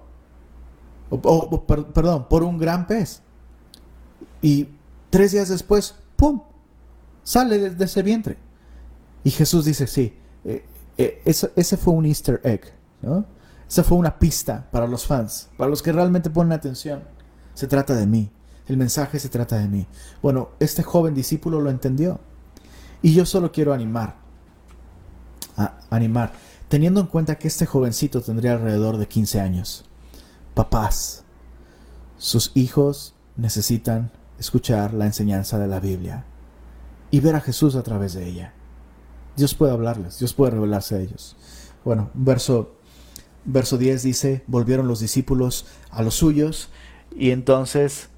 [1.12, 3.22] O, perdón, por un gran pez.
[4.42, 4.68] Y
[5.10, 6.42] tres días después, ¡pum!
[7.24, 8.38] Sale de, ese vientre.
[9.24, 10.66] Y Jesús dice, sí, eh,
[10.98, 13.26] eh, ese, fue un easter egg, ¿no?
[13.68, 17.04] Esa fue una pista para los fans, para los que realmente ponen atención.
[17.54, 18.32] Se trata de mí.
[18.70, 19.86] El mensaje se trata de mí.
[20.22, 22.22] Bueno, este joven discípulo lo entendió.
[23.02, 24.16] Y yo solo quiero animar.
[25.90, 26.32] Animar
[26.70, 29.86] teniendo en cuenta que este jovencito tendría alrededor de 15 años.
[30.54, 31.24] Papás,
[32.18, 36.26] sus hijos necesitan escuchar la enseñanza de la Biblia
[37.12, 38.54] y ver a Jesús a través de ella.
[39.36, 41.36] Dios puede hablarles, Dios puede revelarse a ellos.
[41.84, 42.76] bueno, verso,
[43.46, 46.70] verso 10 dice, volvieron los discípulos a los suyos
[47.16, 48.10] y entonces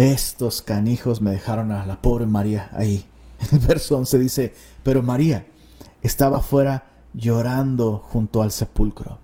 [0.00, 3.04] estos canijos me dejaron a la pobre María ahí.
[3.52, 5.46] El verso 11 dice, pero María
[6.02, 9.18] estaba afuera llorando junto al sepulcro.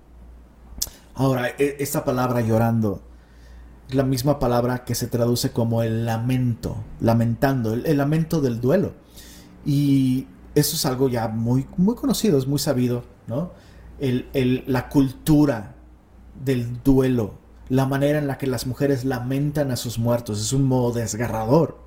[1.15, 3.03] Ahora, e, esta palabra llorando
[3.89, 8.93] es la misma palabra que se traduce como el lamento, lamentando, el, lamento del duelo.
[9.65, 13.53] Y eso es algo ya muy, muy conocido, es muy sabido, ¿no?
[13.99, 15.75] la cultura
[16.45, 17.35] del duelo,
[17.69, 21.79] la manera en la que las mujeres lamentan a sus muertos, es un modo desgarrador.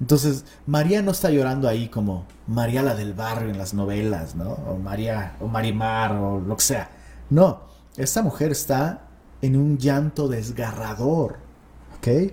[0.00, 4.52] Entonces, María no está llorando ahí como María la del barrio en las novelas, ¿no?
[4.52, 6.90] O María, o Marimar, o lo que sea.
[7.28, 7.60] No,
[7.96, 9.02] esta mujer está
[9.42, 11.36] en un llanto desgarrador,
[11.98, 12.32] ¿ok?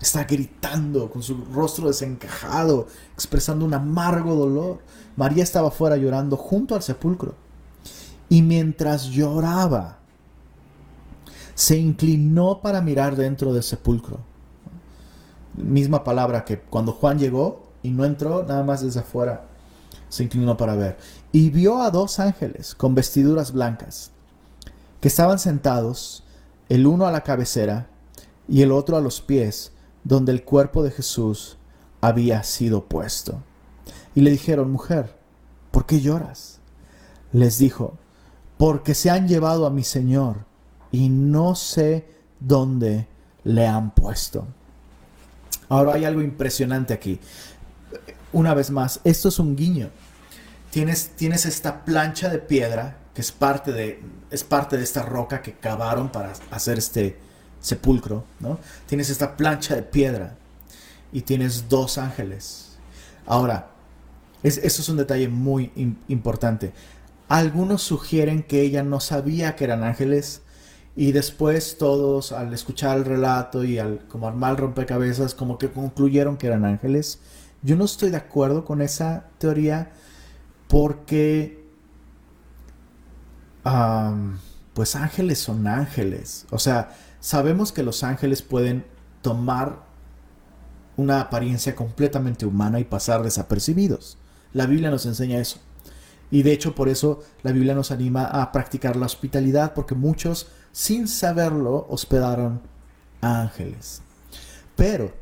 [0.00, 4.78] Está gritando con su rostro desencajado, expresando un amargo dolor.
[5.16, 7.34] María estaba fuera llorando junto al sepulcro.
[8.28, 9.98] Y mientras lloraba,
[11.54, 14.20] se inclinó para mirar dentro del sepulcro.
[15.56, 19.46] Misma palabra que cuando Juan llegó y no entró, nada más desde afuera
[20.08, 20.96] se inclinó para ver.
[21.32, 24.10] Y vio a dos ángeles con vestiduras blancas,
[25.00, 26.24] que estaban sentados,
[26.68, 27.88] el uno a la cabecera
[28.48, 31.56] y el otro a los pies, donde el cuerpo de Jesús
[32.00, 33.42] había sido puesto.
[34.14, 35.16] Y le dijeron, mujer,
[35.70, 36.60] ¿por qué lloras?
[37.32, 37.94] Les dijo,
[38.56, 40.46] porque se han llevado a mi Señor
[40.94, 42.04] y no sé
[42.38, 43.08] dónde
[43.42, 44.46] le han puesto.
[45.68, 47.18] Ahora hay algo impresionante aquí.
[48.32, 49.90] Una vez más, esto es un guiño.
[50.70, 55.42] Tienes, tienes esta plancha de piedra que es parte de, es parte de esta roca
[55.42, 57.18] que cavaron para hacer este
[57.58, 58.60] sepulcro, ¿no?
[58.86, 60.36] Tienes esta plancha de piedra
[61.12, 62.76] y tienes dos ángeles.
[63.26, 63.70] Ahora,
[64.44, 65.72] es, eso es un detalle muy
[66.06, 66.72] importante.
[67.28, 70.43] Algunos sugieren que ella no sabía que eran ángeles
[70.96, 76.36] y después todos, al escuchar el relato y al como armar rompecabezas, como que concluyeron
[76.36, 77.20] que eran ángeles.
[77.62, 79.92] Yo no estoy de acuerdo con esa teoría
[80.68, 81.64] porque,
[84.72, 86.46] pues ángeles son ángeles.
[86.50, 88.84] O sea, sabemos que los ángeles pueden
[89.22, 89.82] tomar
[90.96, 94.16] una apariencia completamente humana y pasar desapercibidos.
[94.52, 95.58] La Biblia nos enseña eso.
[96.30, 100.48] Y de hecho por eso la Biblia nos anima a practicar la hospitalidad, porque muchos
[100.74, 102.60] sin saberlo, hospedaron
[103.20, 104.02] ángeles.
[104.74, 105.14] Pero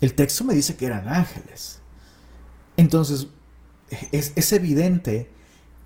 [0.00, 1.78] el texto me dice que eran ángeles.
[2.76, 3.28] Entonces,
[4.10, 5.30] es, es, evidente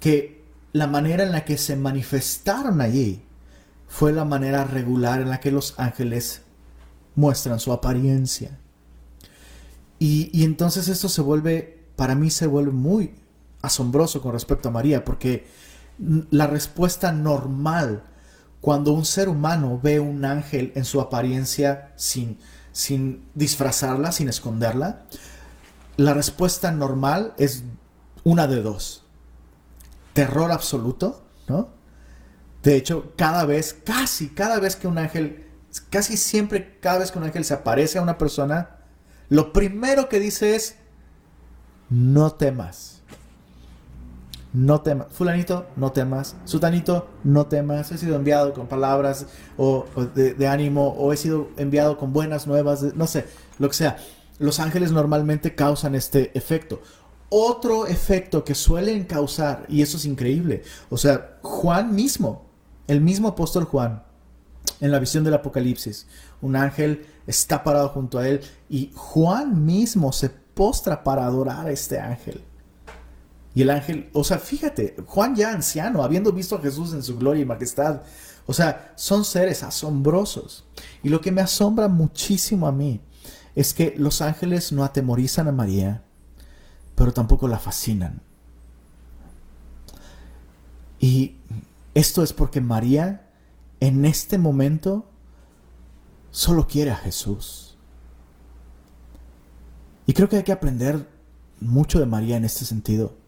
[0.01, 0.43] que
[0.73, 3.23] la manera en la que se manifestaron allí
[3.87, 6.41] fue la manera regular en la que los ángeles
[7.15, 8.59] muestran su apariencia.
[9.99, 13.15] Y, y entonces esto se vuelve, para mí se vuelve muy
[13.61, 15.47] asombroso con respecto a María, porque
[16.31, 18.05] la respuesta normal
[18.63, 22.39] cuando un ser humano ve un ángel en su apariencia sin,
[22.71, 25.03] sin disfrazarla, sin esconderla,
[25.97, 27.65] la respuesta normal es
[28.23, 29.05] una de dos.
[30.13, 31.71] Terror absoluto, ¿no?
[32.63, 35.45] De hecho, cada vez, casi cada vez que un ángel,
[35.91, 38.77] casi siempre cada vez que un ángel se aparece a una persona,
[39.29, 40.77] lo primero que dice es,
[41.91, 43.02] no temas
[44.53, 45.07] no temas.
[45.11, 46.37] Fulanito, no temas.
[46.45, 47.91] Sutanito, no temas.
[47.91, 52.83] He sido enviado con palabras o, de, ánimo o he sido enviado con buenas nuevas,
[52.95, 53.27] no sé,
[53.59, 53.97] lo que sea.
[54.39, 56.83] Los ángeles normalmente causan este efecto.
[57.31, 62.45] Otro efecto que suelen causar, y eso es increíble, o sea, Juan mismo,
[62.89, 64.03] el mismo apóstol Juan,
[64.81, 66.07] en la visión del Apocalipsis,
[66.43, 71.71] un ángel está parado junto a él y Juan mismo se postra para adorar a
[71.71, 72.45] este ángel.
[73.55, 77.19] Y el ángel, o sea, fíjate, Juan ya anciano, habiendo visto a Jesús en su
[77.19, 78.03] gloria y majestad,
[78.47, 80.65] o sea, son seres asombrosos.
[81.03, 83.01] Y lo que me asombra muchísimo a mí
[83.55, 86.03] es que los ángeles no atemorizan a María,
[86.95, 88.23] pero tampoco la fascinan.
[90.99, 91.37] Y
[91.95, 93.29] esto es porque María
[93.81, 95.11] en este momento
[96.31, 97.77] solo quiere a Jesús.
[100.07, 101.09] Y creo que hay que aprender
[101.61, 103.22] mucho de María en este sentido.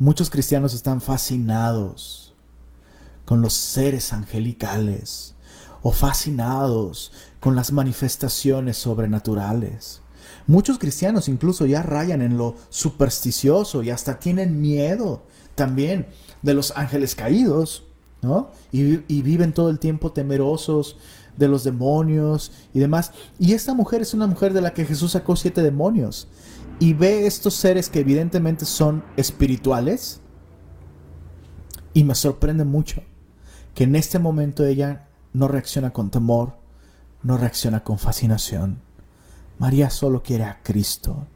[0.00, 2.32] Muchos cristianos están fascinados
[3.24, 5.34] con los seres angelicales
[5.82, 10.00] o fascinados con las manifestaciones sobrenaturales.
[10.46, 15.24] Muchos cristianos incluso ya rayan en lo supersticioso y hasta tienen miedo
[15.56, 16.06] también
[16.42, 17.82] de los ángeles caídos,
[18.22, 18.52] ¿no?
[18.70, 20.96] Y, y, viven todo el tiempo temerosos
[21.36, 23.10] de los demonios y demás.
[23.40, 26.28] Y esta mujer es una mujer de la que Jesús sacó siete demonios.
[26.80, 30.20] Y ve estos seres que evidentemente son espirituales.
[31.94, 33.02] Y me sorprende mucho
[33.74, 36.56] que en este momento ella no reacciona con temor,
[37.22, 38.80] no reacciona con fascinación.
[39.58, 41.26] María solo quiere a Cristo.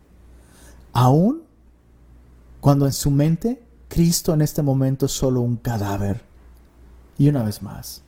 [0.93, 1.43] Aún
[2.61, 6.23] cuando en su mente Cristo en este momento es solo un cadáver.
[7.19, 8.03] Y una vez más,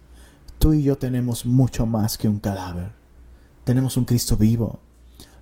[0.59, 2.93] tú y yo tenemos mucho más que un cadáver.
[3.65, 4.79] Tenemos un Cristo vivo.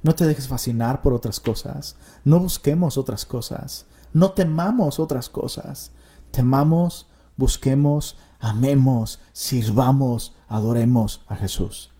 [0.02, 1.96] No te dejes fascinar por otras cosas.
[2.24, 3.86] No busquemos otras cosas.
[4.12, 5.92] No temamos otras cosas.
[6.30, 11.90] Temamos, busquemos, amemos, sirvamos, adoremos a Jesús.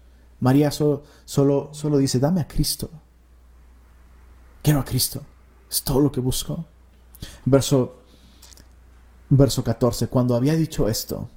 [0.41, 2.91] María solo, solo, solo dice, dame a Cristo.
[4.63, 5.23] Quiero a Cristo.
[5.71, 6.65] Es todo lo que busco.
[7.45, 8.03] Verso,
[9.31, 10.09] verso 14.
[10.09, 11.29] Cuando había dicho esto,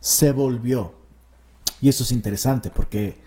[0.00, 0.94] se volvió.
[1.80, 3.25] Y eso es interesante porque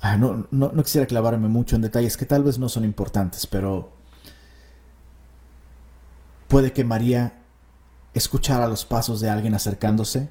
[0.00, 3.92] Ah, no, no, quisiera clavarme mucho en detalles que tal vez no son importantes, pero
[6.46, 7.42] puede que María
[8.14, 10.28] escuchara los pasos de alguien acercándose.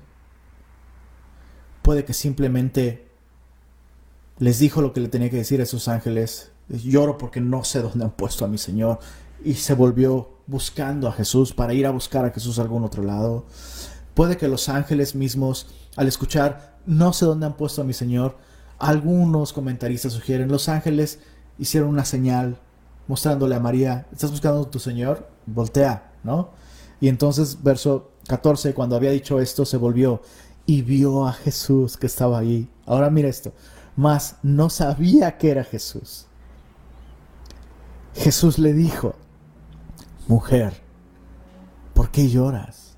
[1.82, 3.08] Puede que simplemente
[4.40, 6.52] les dijo lo que le tenía que decir a esos ángeles.
[6.70, 9.00] Lloro porque no sé dónde han puesto a mi Señor.
[9.44, 13.04] Y se volvió buscando a Jesús para ir a buscar a Jesús a algún otro
[13.04, 13.46] lado.
[14.14, 18.38] Puede que los ángeles mismos, al escuchar, no sé dónde han puesto a mi Señor,
[18.80, 21.20] algunos comentaristas sugieren, los ángeles
[21.58, 22.60] hicieron una señal
[23.08, 25.30] mostrándole a María, ¿estás buscando a tu Señor?
[25.46, 26.50] Voltea, ¿no?
[27.00, 30.22] Y entonces, verso 14, cuando había dicho esto, se volvió
[30.66, 32.70] y vio a Jesús que estaba ahí.
[32.86, 33.54] Ahora mira esto,
[33.96, 36.26] mas no sabía que era Jesús.
[38.14, 39.16] Jesús le dijo,
[40.28, 40.82] mujer,
[41.94, 42.96] ¿por qué lloras?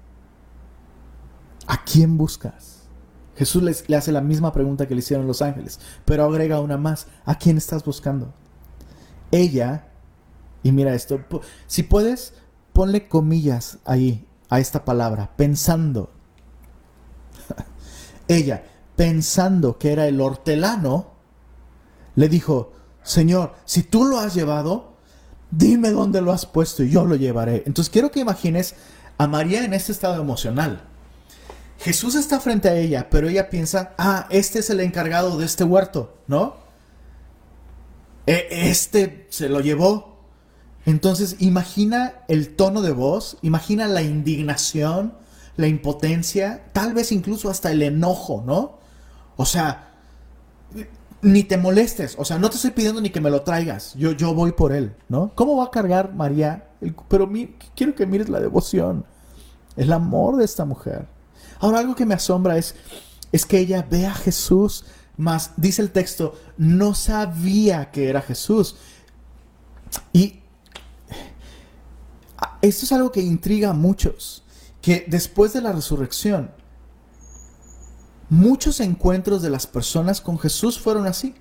[1.67, 2.78] ¿A quién buscas?
[3.39, 7.07] Jesús le hace la misma pregunta que le hicieron los ángeles, pero agrega una más.
[7.23, 8.33] ¿A quién estás buscando?
[9.31, 9.87] Ella,
[10.61, 11.21] y mira esto,
[11.65, 12.33] si puedes,
[12.73, 16.11] ponle comillas ahí a esta palabra, pensando.
[18.27, 18.65] Ella,
[18.97, 21.11] pensando que era el hortelano,
[22.15, 22.73] le dijo,
[23.03, 24.95] Señor, si tú lo has llevado,
[25.49, 27.63] dime dónde lo has puesto y yo lo llevaré.
[27.65, 28.75] Entonces quiero que imagines
[29.17, 30.88] a María en este estado emocional.
[31.79, 35.63] Jesús está frente a ella, pero ella piensa, ah, este es el encargado de este
[35.63, 36.57] huerto, ¿no?
[38.27, 40.19] E, este se lo llevó.
[40.85, 45.13] Entonces, imagina el tono de voz, imagina la indignación,
[45.55, 48.79] la impotencia, tal vez incluso hasta el enojo, ¿no?
[49.37, 49.93] O sea,
[51.21, 54.11] ni te molestes, o sea, no te estoy pidiendo ni que me lo traigas, yo,
[54.11, 55.31] yo voy por él, ¿no?
[55.35, 56.65] ¿Cómo va a cargar María?
[57.09, 57.29] pero
[57.75, 59.05] quiero que mires la devoción,
[59.75, 61.07] el amor de esta mujer.
[61.59, 62.75] Ahora algo que me asombra es,
[63.31, 64.85] es que ella ve a Jesús,
[65.17, 68.77] más dice el texto, no sabía que era Jesús.
[70.13, 70.39] Y
[72.61, 74.43] esto es algo que intriga a muchos,
[74.81, 76.51] que después de la resurrección,
[78.29, 81.35] muchos encuentros de las personas con Jesús fueron así.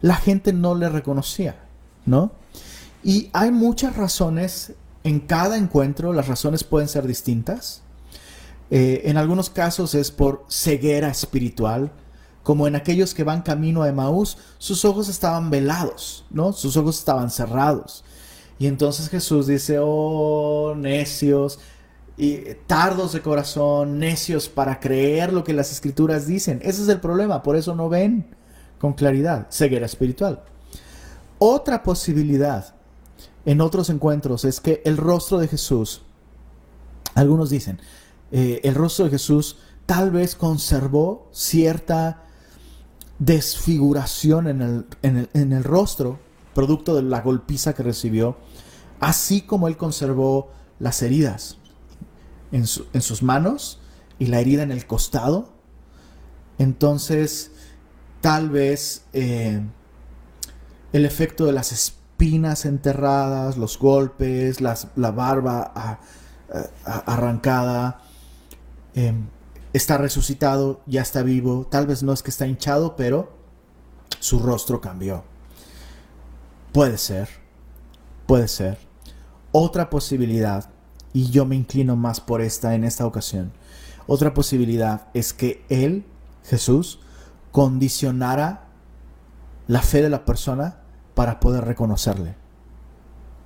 [0.00, 1.56] La gente no le reconocía,
[2.06, 2.32] ¿no?
[3.02, 7.82] Y hay muchas razones en cada encuentro, las razones pueden ser distintas.
[8.70, 11.90] Eh, en algunos casos es por ceguera espiritual,
[12.42, 16.52] como en aquellos que van camino a Emaús, sus ojos estaban velados, ¿no?
[16.52, 18.04] Sus ojos estaban cerrados.
[18.58, 21.58] Y entonces Jesús dice, oh, necios,
[22.16, 26.60] y tardos de corazón, necios para creer lo que las escrituras dicen.
[26.62, 28.26] Ese es el problema, por eso no ven
[28.78, 30.42] con claridad, ceguera espiritual.
[31.38, 32.74] Otra posibilidad
[33.46, 36.02] en otros encuentros es que el rostro de Jesús,
[37.14, 37.80] algunos dicen,
[38.32, 42.24] eh, el rostro de Jesús tal vez conservó cierta
[43.18, 46.20] desfiguración en el, en el, rostro,
[46.54, 48.36] producto de la golpiza que recibió,
[49.00, 51.58] así como él conservó las heridas
[52.52, 53.80] en, sus manos
[54.18, 55.52] y la herida en el costado.
[56.58, 57.52] Entonces,
[58.20, 59.60] tal vez eh,
[60.92, 66.00] el efecto de las espinas enterradas, los golpes, la barba
[66.84, 68.02] arrancada,
[68.94, 69.26] Em,
[69.72, 73.32] está resucitado, ya está vivo, tal vez no es que está hinchado, pero
[74.18, 75.24] su rostro cambió.
[76.72, 77.28] Puede ser,
[78.26, 78.78] puede ser.
[79.52, 80.70] Otra posibilidad,
[81.12, 83.52] y yo me inclino más por esta en esta ocasión,
[84.06, 86.04] otra posibilidad es que Él,
[86.44, 87.00] Jesús,
[87.52, 88.68] condicionara
[89.66, 90.80] la fe de la persona
[91.14, 92.34] para poder reconocerle.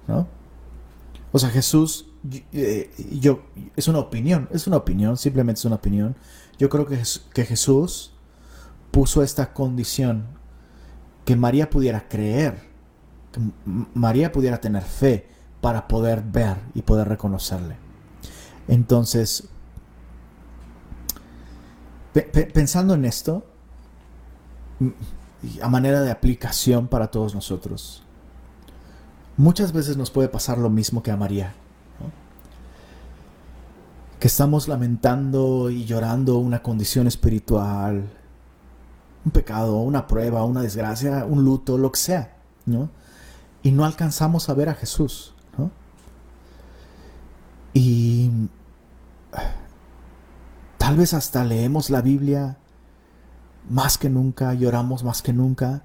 [0.07, 0.27] ¿No?
[1.33, 2.07] O sea, Jesús
[2.53, 3.43] eh, yo,
[3.77, 6.17] es una opinión, es una opinión, simplemente es una opinión.
[6.59, 7.01] Yo creo que,
[7.33, 8.13] que Jesús
[8.91, 10.27] puso esta condición
[11.25, 12.75] que María pudiera creer
[13.35, 13.41] que
[13.95, 15.27] María pudiera tener fe
[15.61, 17.77] para poder ver y poder reconocerle.
[18.69, 19.49] Entonces,
[22.55, 23.45] pensando en esto,
[25.61, 28.05] a manera de aplicación para todos nosotros,
[29.37, 31.55] muchas veces nos puede pasar lo mismo que a María.
[34.25, 38.09] Que estamos lamentando y llorando una condición espiritual,
[39.23, 42.89] un pecado, una prueba, una desgracia, un luto, lo que sea, ¿no?
[43.63, 45.71] Y no alcanzamos a ver a Jesús, ¿no?
[47.75, 48.31] Y
[50.79, 52.57] tal vez hasta leemos la Biblia
[53.69, 55.83] más que nunca, lloramos más que nunca,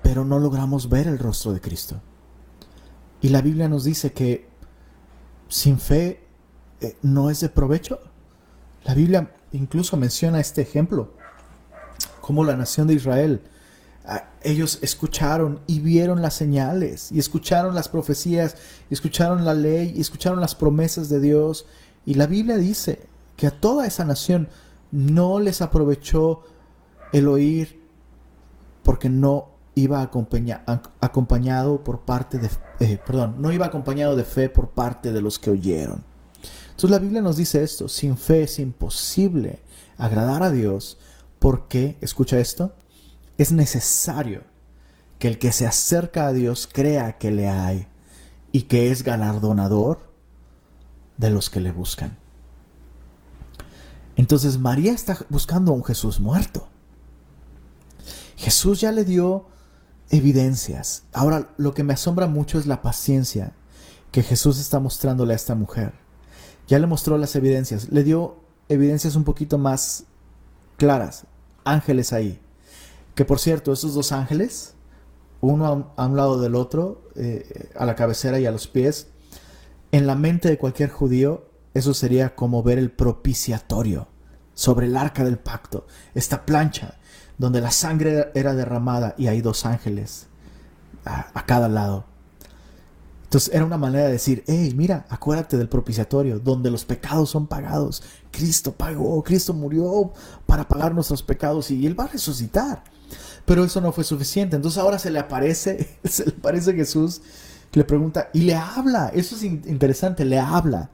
[0.00, 2.00] pero no logramos ver el rostro de Cristo.
[3.20, 4.48] Y la Biblia nos dice que
[5.48, 6.25] sin fe
[6.80, 8.00] eh, no es de provecho.
[8.84, 11.12] La Biblia incluso menciona este ejemplo
[12.26, 13.40] como la nación de Israel,
[14.04, 18.56] ah, ellos escucharon y vieron las señales, y escucharon las profecías,
[18.90, 21.66] y escucharon la ley, y escucharon las promesas de Dios.
[22.04, 23.06] Y la Biblia dice
[23.36, 24.48] que a toda esa nación
[24.90, 26.42] no les aprovechó
[27.12, 27.80] el oír
[28.82, 32.50] porque no iba acompañado por parte de,
[32.80, 36.02] eh, perdón, no iba acompañado de fe por parte de los que oyeron.
[36.76, 39.60] Entonces la Biblia nos dice esto, sin fe es imposible
[39.96, 40.98] agradar a Dios,
[41.38, 42.74] porque, escucha esto,
[43.38, 44.42] es necesario
[45.18, 47.86] que el que se acerca a Dios crea que le hay
[48.52, 50.12] y que es galardonador
[51.16, 52.18] de los que le buscan.
[54.16, 56.68] Entonces María está buscando a un Jesús muerto.
[58.36, 59.46] Jesús ya le dio
[60.10, 61.04] evidencias.
[61.14, 63.54] Ahora lo que me asombra mucho es la paciencia
[64.12, 66.04] que Jesús está mostrándole a esta mujer.
[66.66, 68.36] Ya le mostró las evidencias, le dio
[68.68, 70.04] evidencias un poquito más
[70.76, 71.26] claras,
[71.64, 72.40] ángeles ahí.
[73.14, 74.74] Que por cierto, esos dos ángeles,
[75.40, 79.08] uno a un lado del otro, eh, a la cabecera y a los pies,
[79.92, 84.08] en la mente de cualquier judío, eso sería como ver el propiciatorio
[84.54, 86.98] sobre el arca del pacto, esta plancha
[87.38, 90.26] donde la sangre era derramada y hay dos ángeles
[91.04, 92.15] a cada lado.
[93.36, 97.46] Entonces era una manera de decir, hey, mira, acuérdate del propiciatorio, donde los pecados son
[97.46, 98.02] pagados.
[98.30, 100.10] Cristo pagó, Cristo murió
[100.46, 102.82] para pagar nuestros pecados y Él va a resucitar.
[103.44, 104.56] Pero eso no fue suficiente.
[104.56, 107.20] Entonces ahora se le aparece, se le aparece Jesús,
[107.74, 109.10] le pregunta y le habla.
[109.12, 110.88] Eso es interesante, le habla.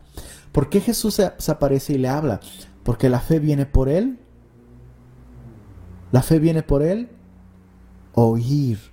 [0.50, 2.40] ¿Por qué Jesús se, se aparece y le habla?
[2.82, 4.18] Porque la fe viene por Él.
[6.10, 7.08] La fe viene por Él.
[8.14, 8.91] Oír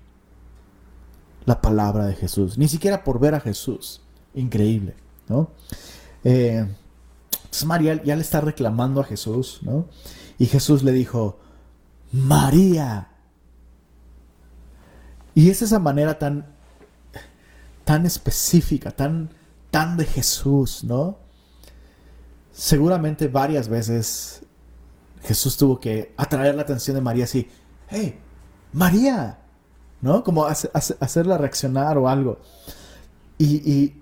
[1.50, 4.02] la palabra de Jesús, ni siquiera por ver a Jesús.
[4.36, 4.94] Increíble,
[5.28, 5.50] ¿no?
[6.24, 6.64] Eh,
[7.34, 9.88] entonces María ya le está reclamando a Jesús, ¿no?
[10.38, 11.40] Y Jesús le dijo,
[12.12, 13.10] María.
[15.34, 16.46] Y es esa manera tan,
[17.84, 19.32] tan específica, tan,
[19.72, 21.18] tan de Jesús, ¿no?
[22.52, 24.44] Seguramente varias veces
[25.24, 27.50] Jesús tuvo que atraer la atención de María así,
[27.88, 28.20] hey,
[28.72, 29.40] María,
[30.02, 30.24] ¿no?
[30.24, 32.40] Como hacerla reaccionar o algo.
[33.38, 33.96] Y,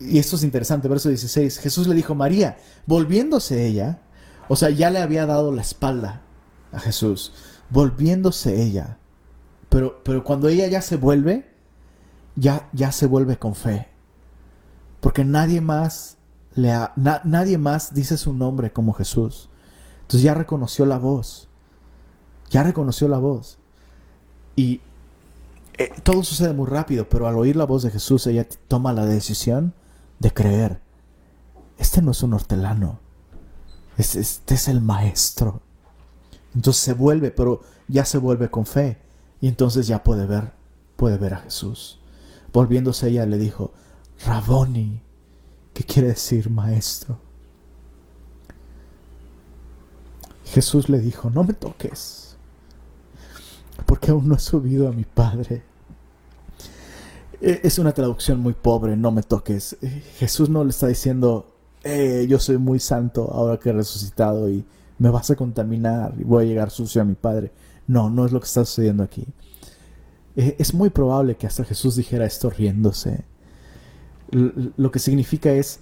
[0.00, 1.58] esto es interesante, verso 16.
[1.58, 4.00] Jesús le dijo, María, volviéndose ella,
[4.48, 6.22] o sea, ya le había dado la espalda
[6.72, 7.32] a Jesús,
[7.70, 8.98] volviéndose ella.
[9.68, 11.50] Pero, pero cuando ella ya se vuelve,
[12.36, 13.88] ya, ya se vuelve con fe.
[15.00, 16.16] Porque nadie más,
[16.54, 19.48] le nadie más dice su nombre como Jesús.
[20.02, 21.48] Entonces ya reconoció la voz.
[22.50, 23.58] Ya reconoció la voz.
[24.56, 24.80] Y,
[25.78, 29.06] eh, todo sucede muy rápido, pero al oír la voz de Jesús, ella toma la
[29.06, 29.74] decisión
[30.18, 30.80] de creer.
[31.78, 32.98] Este no es un hortelano,
[33.96, 34.20] este,
[34.54, 35.62] es el maestro.
[36.54, 38.98] Entonces se vuelve, pero ya se vuelve con fe.
[39.40, 40.52] Y entonces ya puede ver,
[40.96, 42.00] puede ver a Jesús.
[42.52, 43.72] Volviéndose ella le dijo,
[44.26, 45.00] Raboni,
[45.72, 47.20] ¿qué quiere decir maestro?
[50.46, 52.27] Jesús le dijo, no me toques,
[53.86, 55.62] porque aún no he subido a mi Padre.
[57.40, 59.76] Eh, es una traducción muy pobre, no me toques.
[59.80, 61.54] Eh, Jesús no le está diciendo,
[61.84, 64.64] eh, yo soy muy santo ahora que he resucitado y
[64.98, 67.52] me vas a contaminar y voy a llegar sucio a mi Padre.
[67.86, 69.26] No, no es lo que está sucediendo aquí.
[70.36, 73.24] es muy probable que hasta Jesús dijera esto riéndose.
[74.30, 75.80] lo que significa es,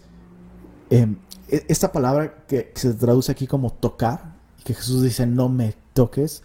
[0.90, 1.16] em,
[1.48, 6.42] e, esta palabra que, se traduce aquí como tocar, que Jesús dice no me toques,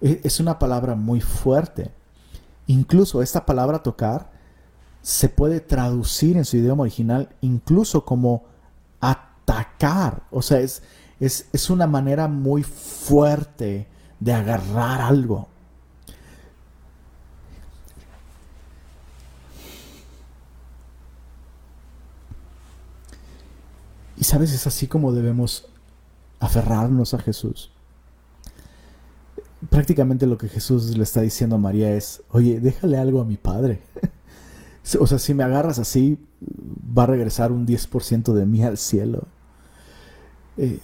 [0.00, 1.90] e, es una palabra muy fuerte.
[2.66, 4.30] Incluso esta palabra tocar
[5.02, 8.44] se puede traducir en su idioma original incluso como
[9.00, 10.22] atacar.
[10.30, 10.82] O sea, es,
[11.20, 13.86] es, es una manera muy fuerte
[14.20, 15.48] de agarrar algo.
[24.16, 25.66] Y sabes, es así como debemos
[26.40, 27.70] aferrarnos a Jesús.
[29.70, 33.36] Prácticamente lo que Jesús le está diciendo a María es, oye, déjale algo a mi
[33.36, 33.82] padre.
[35.00, 36.18] o sea, si me agarras así,
[36.96, 39.28] va a regresar un 10% de mí al cielo.
[40.56, 40.80] Eh,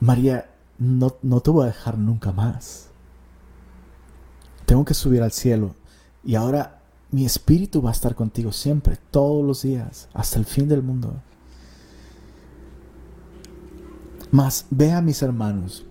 [0.00, 2.88] María, no, no te voy a dejar nunca más.
[4.64, 5.74] Tengo que subir al cielo.
[6.24, 6.78] Y ahora
[7.10, 11.22] mi espíritu va a estar contigo siempre, todos los días, hasta el fin del mundo.
[14.30, 15.86] Mas ve a mis hermanos,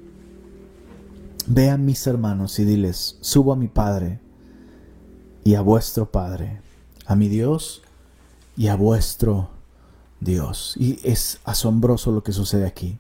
[1.48, 4.20] ve a mis hermanos y diles, subo a mi Padre
[5.44, 6.62] y a vuestro Padre,
[7.06, 7.82] a mi Dios
[8.56, 9.50] y a vuestro
[10.20, 10.76] Dios.
[10.78, 13.00] Y es asombroso lo que sucede aquí.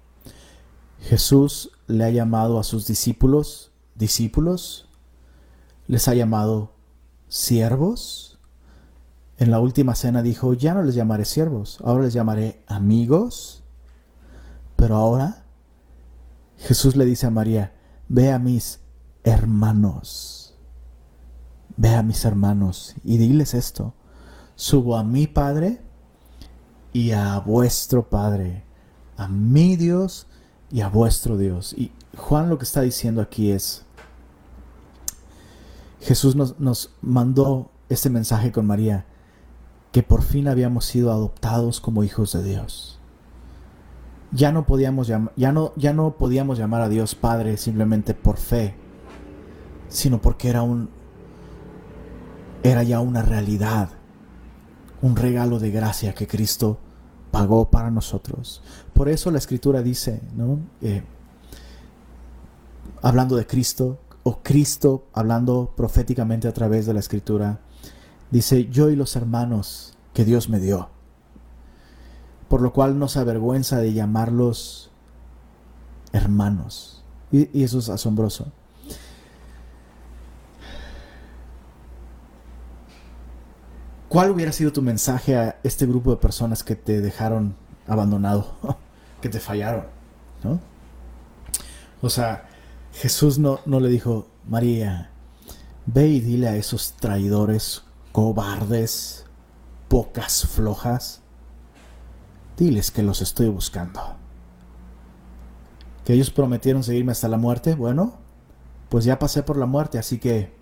[1.01, 4.87] Jesús le ha llamado a sus discípulos discípulos,
[5.87, 6.71] les ha llamado
[7.27, 8.37] siervos.
[9.37, 13.63] En la última cena dijo, ya no les llamaré siervos, ahora les llamaré amigos.
[14.75, 15.43] Pero ahora
[16.57, 17.73] Jesús le dice a María,
[18.09, 18.79] ve a mis
[19.23, 20.55] hermanos,
[21.75, 23.93] ve a mis hermanos y diles esto,
[24.55, 25.81] subo a mi Padre
[26.93, 28.63] y a vuestro Padre,
[29.17, 30.27] a mi Dios
[30.71, 31.73] y a vuestro Dios.
[31.73, 33.83] Y Juan lo que está diciendo aquí es,
[36.01, 39.05] Jesús nos, nos mandó este mensaje con María,
[39.91, 42.96] que por fin habíamos sido adoptados como hijos de Dios.
[44.31, 48.75] Ya no podíamos, ya no, ya no podíamos llamar a Dios Padre simplemente por fe,
[49.87, 50.89] sino porque era un
[52.63, 53.89] era ya una realidad,
[55.01, 56.77] un regalo de gracia que Cristo
[57.31, 58.61] pagó para nosotros.
[58.93, 60.59] Por eso la escritura dice, ¿no?
[60.81, 61.03] Eh,
[63.01, 67.59] hablando de Cristo, o Cristo hablando proféticamente a través de la escritura,
[68.31, 70.89] dice, yo y los hermanos que Dios me dio,
[72.49, 74.91] por lo cual no se avergüenza de llamarlos
[76.11, 77.03] hermanos.
[77.31, 78.51] Y, eso es asombroso.
[84.09, 87.55] ¿Cuál hubiera sido tu mensaje a este grupo de personas que te dejaron
[87.87, 88.55] abandonado,
[89.21, 89.85] que te fallaron?
[92.01, 92.47] O sea,
[92.93, 95.11] Jesús no, no le dijo, María,
[95.85, 97.83] ve y dile a esos traidores,
[98.13, 99.25] cobardes,
[99.89, 101.21] pocas flojas,
[102.57, 104.01] diles que los estoy buscando.
[106.03, 108.15] Que ellos prometieron seguirme hasta la muerte, bueno,
[108.89, 110.53] pues ya pasé por la muerte, así que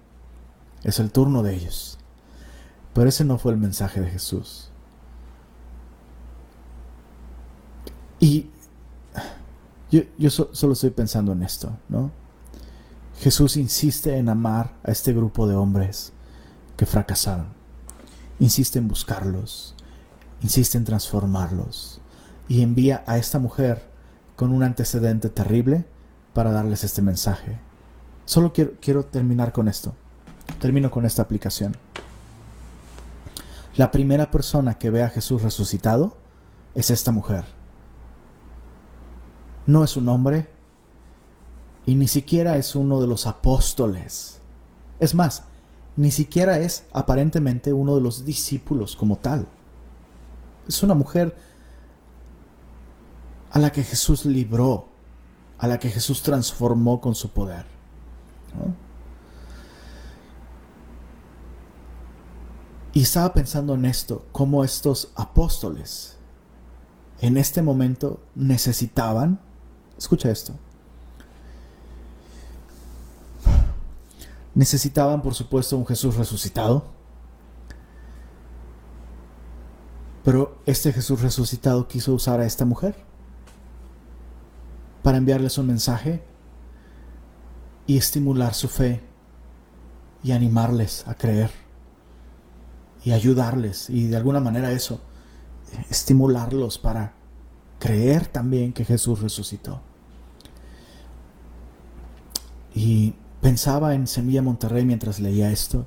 [0.83, 1.97] es el turno de ellos.
[2.93, 4.69] Pero ese no fue el mensaje de Jesús.
[8.19, 8.49] Y
[10.17, 12.11] yo, solo estoy pensando en esto, ¿no?
[13.19, 16.11] Jesús insiste en amar a este grupo de hombres
[16.75, 17.47] que fracasaron.
[18.39, 19.74] Insiste en buscarlos,
[20.45, 21.99] insiste en transformarlos
[22.47, 23.81] y envía a esta mujer
[24.35, 25.85] con un antecedente terrible
[26.33, 27.57] para darles este mensaje.
[28.25, 29.95] Solo quiero, quiero terminar con esto.
[30.59, 31.75] Termino con esta aplicación.
[33.75, 36.15] La primera persona que ve a Jesús resucitado
[36.75, 37.45] es esta mujer.
[39.65, 40.47] No es un hombre
[41.87, 44.41] y ni siquiera es uno de los apóstoles.
[44.99, 45.41] Es más,
[45.95, 49.47] ni siquiera es aparentemente uno de los discípulos como tal.
[50.67, 51.35] Es una mujer
[53.51, 54.89] a la que Jesús libró,
[55.57, 57.65] a la que Jesús transformó con su poder.
[62.93, 66.17] Y estaba pensando en esto, cómo estos apóstoles
[67.19, 69.39] en este momento necesitaban,
[69.97, 70.53] escucha esto,
[74.53, 76.94] necesitaban por supuesto un Jesús resucitado,
[80.25, 82.95] pero este Jesús resucitado quiso usar a esta mujer
[85.03, 86.23] para enviarles un mensaje
[87.85, 89.03] y estimular su fe
[90.23, 91.51] y animarles a creer
[93.03, 94.99] y ayudarles y de alguna manera eso,
[95.91, 97.13] estimularlos para
[97.77, 99.79] creer también que Jesús resucitó.
[102.73, 105.85] Y pensaba en Semilla Monterrey mientras leía esto.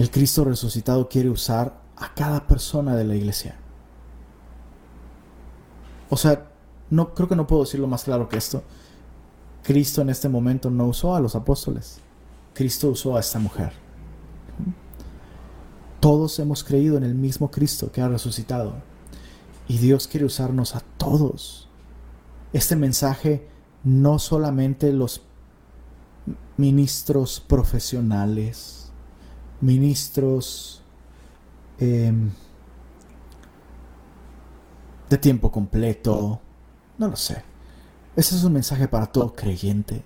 [0.00, 3.56] El Cristo resucitado quiere usar a cada persona de la iglesia.
[6.08, 6.50] O sea,
[6.88, 8.62] no creo que no puedo decirlo más claro que esto.
[9.62, 11.98] Cristo en este momento no usó a los apóstoles.
[12.54, 13.74] Cristo usó a esta mujer.
[16.00, 18.72] Todos hemos creído en el mismo Cristo que ha resucitado.
[19.68, 21.68] Y Dios quiere usarnos a todos.
[22.54, 23.50] Este mensaje
[23.84, 25.20] no solamente los
[26.56, 28.79] ministros profesionales,
[29.60, 30.82] ministros
[31.78, 32.30] em,
[35.08, 36.40] de tiempo completo,
[36.98, 37.42] no lo sé.
[38.16, 40.02] Ese es un mensaje para todo creyente,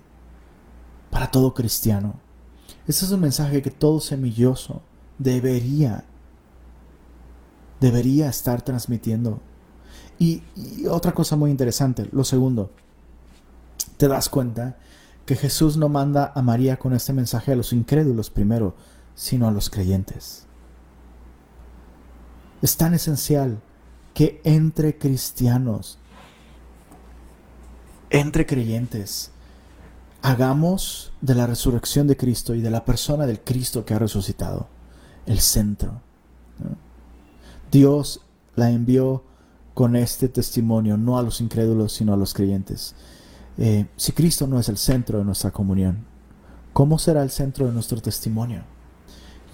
[1.11, 2.15] para todo cristiano.
[2.87, 4.81] Ese es un mensaje que todo semilloso
[5.17, 6.05] debería,
[7.79, 9.39] debería estar transmitiendo.
[10.17, 12.71] Y, y, otra cosa muy interesante, lo segundo,
[13.97, 14.77] te das cuenta
[15.25, 18.75] que Jesús no manda a María con este mensaje a los incrédulos primero,
[19.15, 20.45] sino a los creyentes.
[22.61, 23.59] Es tan esencial
[24.13, 25.97] que entre cristianos,
[28.09, 29.31] entre creyentes,
[30.21, 34.67] hagamos de la resurrección de Cristo y de la persona del Cristo que ha resucitado
[35.25, 36.01] el centro.
[37.71, 38.21] Dios
[38.55, 39.23] la envió
[39.73, 42.95] con este testimonio, no a los incrédulos, sino a los creyentes.
[43.57, 46.05] Eh, si Cristo no es el centro de nuestra comunión,
[46.73, 48.63] ¿cómo será el centro de nuestro testimonio?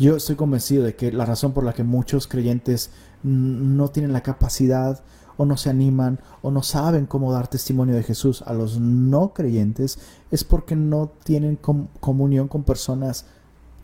[0.02, 2.90] Yo estoy convencido de que la razón por la que muchos creyentes
[3.22, 5.04] no tienen la capacidad
[5.38, 9.32] o no se animan o no saben cómo dar testimonio de Jesús a los no
[9.36, 10.00] creyentes
[10.32, 13.26] es porque no tienen comunión con personas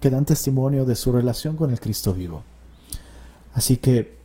[0.01, 2.41] que dan testimonio de su relación con el Cristo vivo.
[3.53, 4.17] Así que,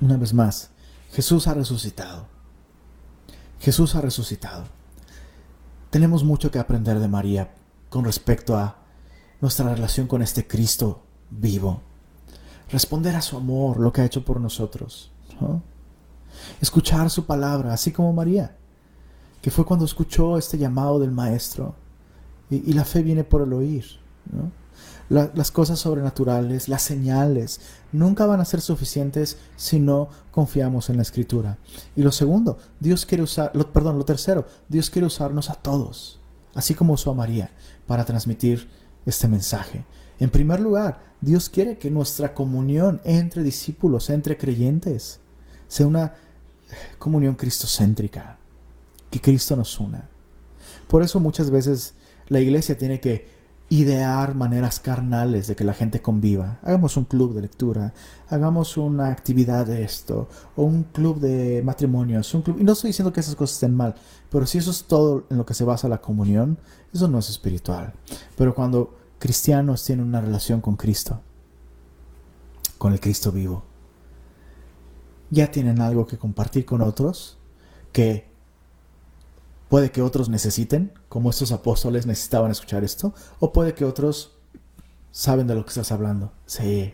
[0.00, 0.70] una vez más,
[1.12, 2.26] Jesús ha resucitado.
[3.60, 4.64] Jesús ha resucitado.
[5.90, 7.54] Tenemos mucho que aprender de María
[7.90, 8.85] con respecto a
[9.40, 11.80] nuestra relación con este Cristo vivo.
[12.70, 15.10] Responder a su amor, lo que ha hecho por nosotros.
[16.60, 18.56] Escuchar su palabra, así como María,
[19.40, 21.74] que fue cuando escuchó este llamado del Maestro.
[22.50, 23.84] Y, la fe viene por el oír.
[25.08, 27.60] las cosas sobrenaturales, las señales,
[27.92, 31.58] nunca van a ser suficientes si no confiamos en la Escritura.
[31.94, 36.18] Y lo segundo, Dios quiere usar, perdón, lo tercero, Dios quiere usarnos a todos,
[36.54, 37.50] así como usó a María,
[37.86, 38.68] para transmitir
[39.06, 39.84] este mensaje.
[40.18, 45.20] En primer lugar, Dios quiere que nuestra comunión entre discípulos, entre creyentes,
[45.68, 46.14] sea una
[46.98, 48.38] comunión cristocéntrica,
[49.10, 50.08] que Cristo nos una.
[50.88, 51.94] Por eso muchas veces
[52.28, 53.35] la iglesia tiene que
[53.68, 56.58] idear maneras carnales de que la gente conviva.
[56.62, 57.92] Hagamos un club de lectura,
[58.28, 62.58] hagamos una actividad de esto, o un club de matrimonios, un club...
[62.60, 63.94] Y no estoy diciendo que esas cosas estén mal,
[64.30, 66.58] pero si eso es todo en lo que se basa la comunión,
[66.92, 67.92] eso no es espiritual.
[68.36, 71.20] Pero cuando cristianos tienen una relación con Cristo,
[72.78, 73.64] con el Cristo vivo,
[75.30, 77.36] ya tienen algo que compartir con otros
[77.92, 78.28] que
[79.68, 84.32] puede que otros necesiten, como estos apóstoles necesitaban escuchar esto, o puede que otros
[85.10, 86.32] saben de lo que estás hablando.
[86.46, 86.92] Sí.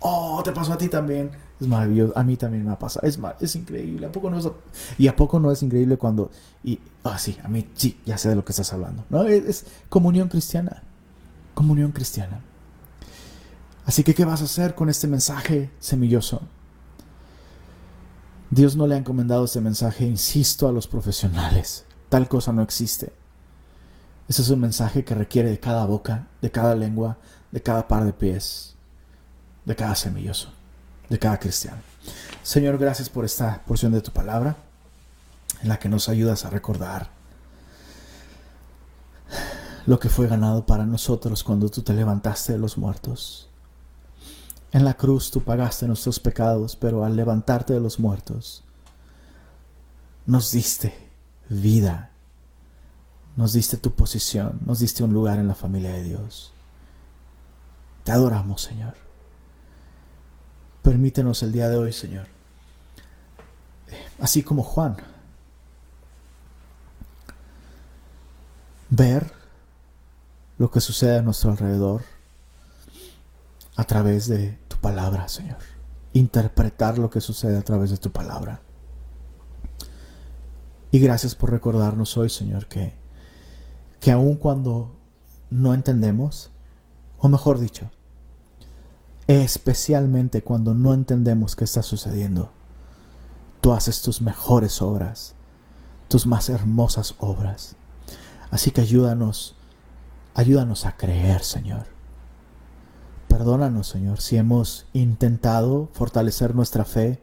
[0.00, 1.30] Oh, te pasó a ti también.
[1.60, 2.12] Es maravilloso.
[2.16, 3.06] A mí también me ha pasado.
[3.06, 4.06] Es, es increíble.
[4.06, 4.48] ¿A poco no es...
[4.98, 6.30] Y a poco no es increíble cuando...
[6.62, 9.04] Y, ah, sí, a mí sí, ya sé de lo que estás hablando.
[9.08, 9.24] ¿no?
[9.24, 10.82] es comunión cristiana
[11.56, 12.42] comunión cristiana.
[13.86, 16.42] Así que, ¿qué vas a hacer con este mensaje semilloso?
[18.50, 21.85] Dios no le ha encomendado este mensaje, insisto, a los profesionales.
[22.08, 23.12] Tal cosa no existe.
[24.28, 27.16] Ese es un mensaje que requiere de cada boca, de cada lengua,
[27.52, 28.74] de cada par de pies,
[29.64, 30.48] de cada semilloso,
[31.08, 31.78] de cada cristiano.
[32.42, 34.56] Señor, gracias por esta porción de tu palabra
[35.62, 37.08] en la que nos ayudas a recordar
[39.86, 43.48] lo que fue ganado para nosotros cuando tú te levantaste de los muertos.
[44.72, 48.64] En la cruz tú pagaste nuestros pecados, pero al levantarte de los muertos,
[50.26, 51.05] nos diste
[51.48, 52.10] vida,
[53.36, 56.52] nos diste tu posición, nos diste un lugar en la familia de Dios.
[58.04, 58.94] Te adoramos, Señor.
[60.82, 62.28] Permítenos el día de hoy, Señor,
[64.20, 64.96] así como Juan,
[68.88, 69.32] ver
[70.58, 72.02] lo que sucede a nuestro alrededor
[73.74, 75.58] a través de tu palabra, Señor.
[76.12, 78.60] Interpretar lo que sucede a través de tu palabra.
[80.90, 82.94] Y gracias por recordarnos hoy, Señor, que,
[84.00, 84.96] que aun cuando
[85.50, 86.50] no entendemos,
[87.18, 87.90] o mejor dicho,
[89.26, 92.52] especialmente cuando no entendemos qué está sucediendo,
[93.60, 95.34] tú haces tus mejores obras,
[96.08, 97.76] tus más hermosas obras.
[98.50, 99.56] Así que ayúdanos
[100.36, 101.86] Ayúdanos a creer, Señor.
[103.26, 107.22] Perdónanos, Señor, si hemos intentado fortalecer nuestra fe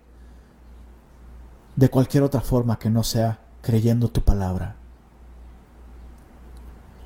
[1.76, 4.76] de cualquier otra forma que no sea creyendo tu palabra.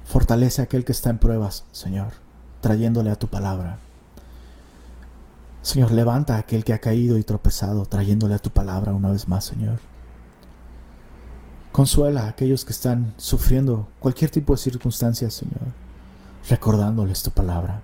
[0.03, 2.12] Fortalece a aquel que está en pruebas, Señor,
[2.60, 3.80] trayéndole a tu palabra.
[5.62, 9.30] Señor, levanta a aquel que ha caído y tropezado, trayéndole a tu palabra una vez
[9.30, 9.80] más, Señor.
[11.72, 15.88] Consuela a aquellos que están sufriendo cualquier tipo de circunstancias, Señor
[16.49, 17.82] recordándoles tu palabra.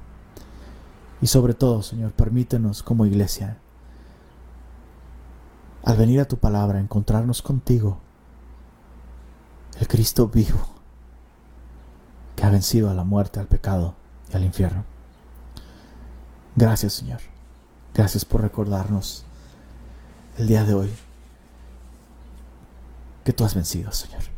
[1.22, 3.58] Y sobre todo, Señor, permítenos como iglesia,
[5.84, 8.00] al venir a tu palabra, encontrarnos contigo,
[9.80, 10.68] el Cristo vivo,
[12.36, 13.96] que ha vencido a la muerte, al pecado
[14.32, 14.86] y al infierno.
[16.56, 17.20] Gracias, Señor.
[17.94, 19.24] Gracias por recordarnos
[20.38, 20.92] el día de hoy
[23.24, 24.33] que tú has vencido, Señor.